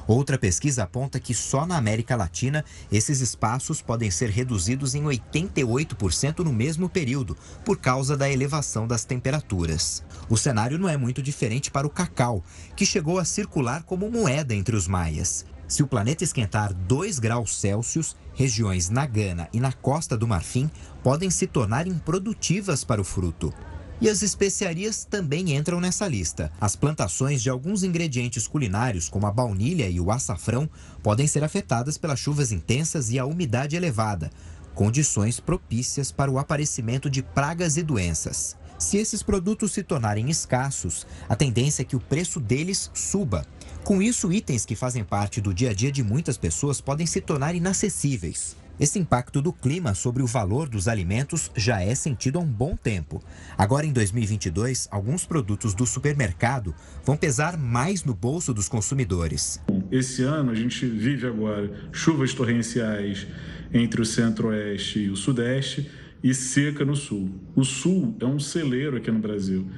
[0.06, 6.40] Outra pesquisa aponta que só na América Latina esses espaços podem ser reduzidos em 88%
[6.40, 10.04] no mesmo período, por causa da elevação das temperaturas.
[10.28, 12.44] O cenário não é muito diferente para o cacau,
[12.76, 15.46] que chegou a circular como moeda entre os maias.
[15.66, 20.70] Se o planeta esquentar 2 graus Celsius, regiões na Gana e na Costa do Marfim
[21.02, 23.52] podem se tornar improdutivas para o fruto.
[24.00, 26.52] E as especiarias também entram nessa lista.
[26.60, 30.68] As plantações de alguns ingredientes culinários, como a baunilha e o açafrão,
[31.02, 34.30] podem ser afetadas pelas chuvas intensas e a umidade elevada,
[34.74, 38.56] condições propícias para o aparecimento de pragas e doenças.
[38.78, 43.46] Se esses produtos se tornarem escassos, a tendência é que o preço deles suba.
[43.84, 47.20] Com isso, itens que fazem parte do dia a dia de muitas pessoas podem se
[47.20, 48.56] tornar inacessíveis.
[48.78, 52.76] Esse impacto do clima sobre o valor dos alimentos já é sentido há um bom
[52.76, 53.22] tempo.
[53.56, 59.62] Agora, em 2022, alguns produtos do supermercado vão pesar mais no bolso dos consumidores.
[59.92, 63.28] Esse ano, a gente vive agora chuvas torrenciais
[63.72, 65.88] entre o centro-oeste e o sudeste
[66.20, 67.30] e seca no sul.
[67.54, 69.68] O sul é um celeiro aqui no Brasil.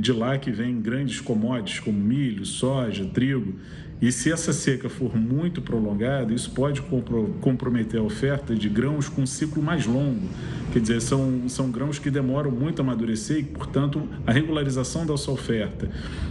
[0.00, 3.58] De lá que vem grandes commodities como milho, soja, trigo.
[4.00, 6.82] E se essa seca for muito prolongada, isso pode
[7.40, 10.26] comprometer a oferta de grãos com ciclo mais longo.
[10.72, 15.30] Quer dizer, são, são grãos que demoram muito a amadurecer e, portanto, a regularização dessa
[15.30, 15.90] oferta,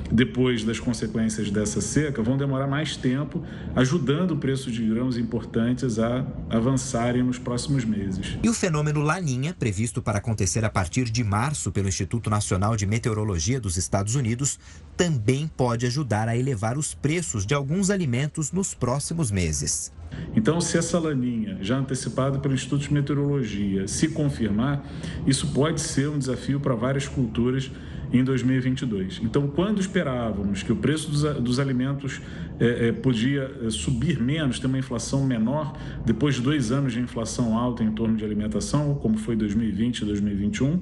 [0.09, 3.43] depois das consequências dessa seca, vão demorar mais tempo,
[3.75, 8.37] ajudando o preço de grãos importantes a avançarem nos próximos meses.
[8.41, 12.85] E o fenômeno Laninha, previsto para acontecer a partir de março pelo Instituto Nacional de
[12.85, 14.57] Meteorologia dos Estados Unidos,
[14.95, 19.91] também pode ajudar a elevar os preços de alguns alimentos nos próximos meses.
[20.35, 24.83] Então, se essa laninha, já antecipada pelo Instituto de Meteorologia, se confirmar,
[25.27, 27.69] isso pode ser um desafio para várias culturas
[28.11, 29.21] em 2022.
[29.23, 32.21] Então, quando esperávamos que o preço dos, dos alimentos
[32.59, 37.57] é, podia é, subir menos, ter uma inflação menor, depois de dois anos de inflação
[37.57, 40.81] alta em torno de alimentação, como foi 2020 e 2021,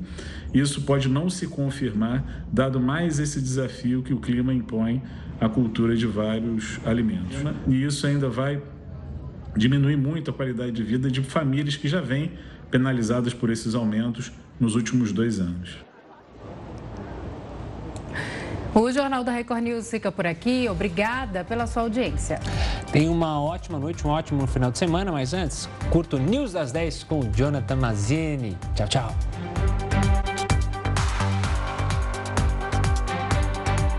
[0.54, 5.02] isso pode não se confirmar, dado mais esse desafio que o clima impõe
[5.40, 7.38] à cultura de vários alimentos.
[7.68, 8.62] E isso ainda vai
[9.56, 12.32] diminuir muito a qualidade de vida de famílias que já vêm
[12.70, 15.78] penalizadas por esses aumentos nos últimos dois anos.
[18.74, 20.70] O Jornal da Record News fica por aqui.
[20.70, 22.40] Obrigada pela sua audiência.
[22.92, 27.04] Tenha uma ótima noite, um ótimo final de semana, mas antes, curto News das 10
[27.06, 28.56] com o Jonathan Mazini.
[28.76, 29.67] Tchau, tchau.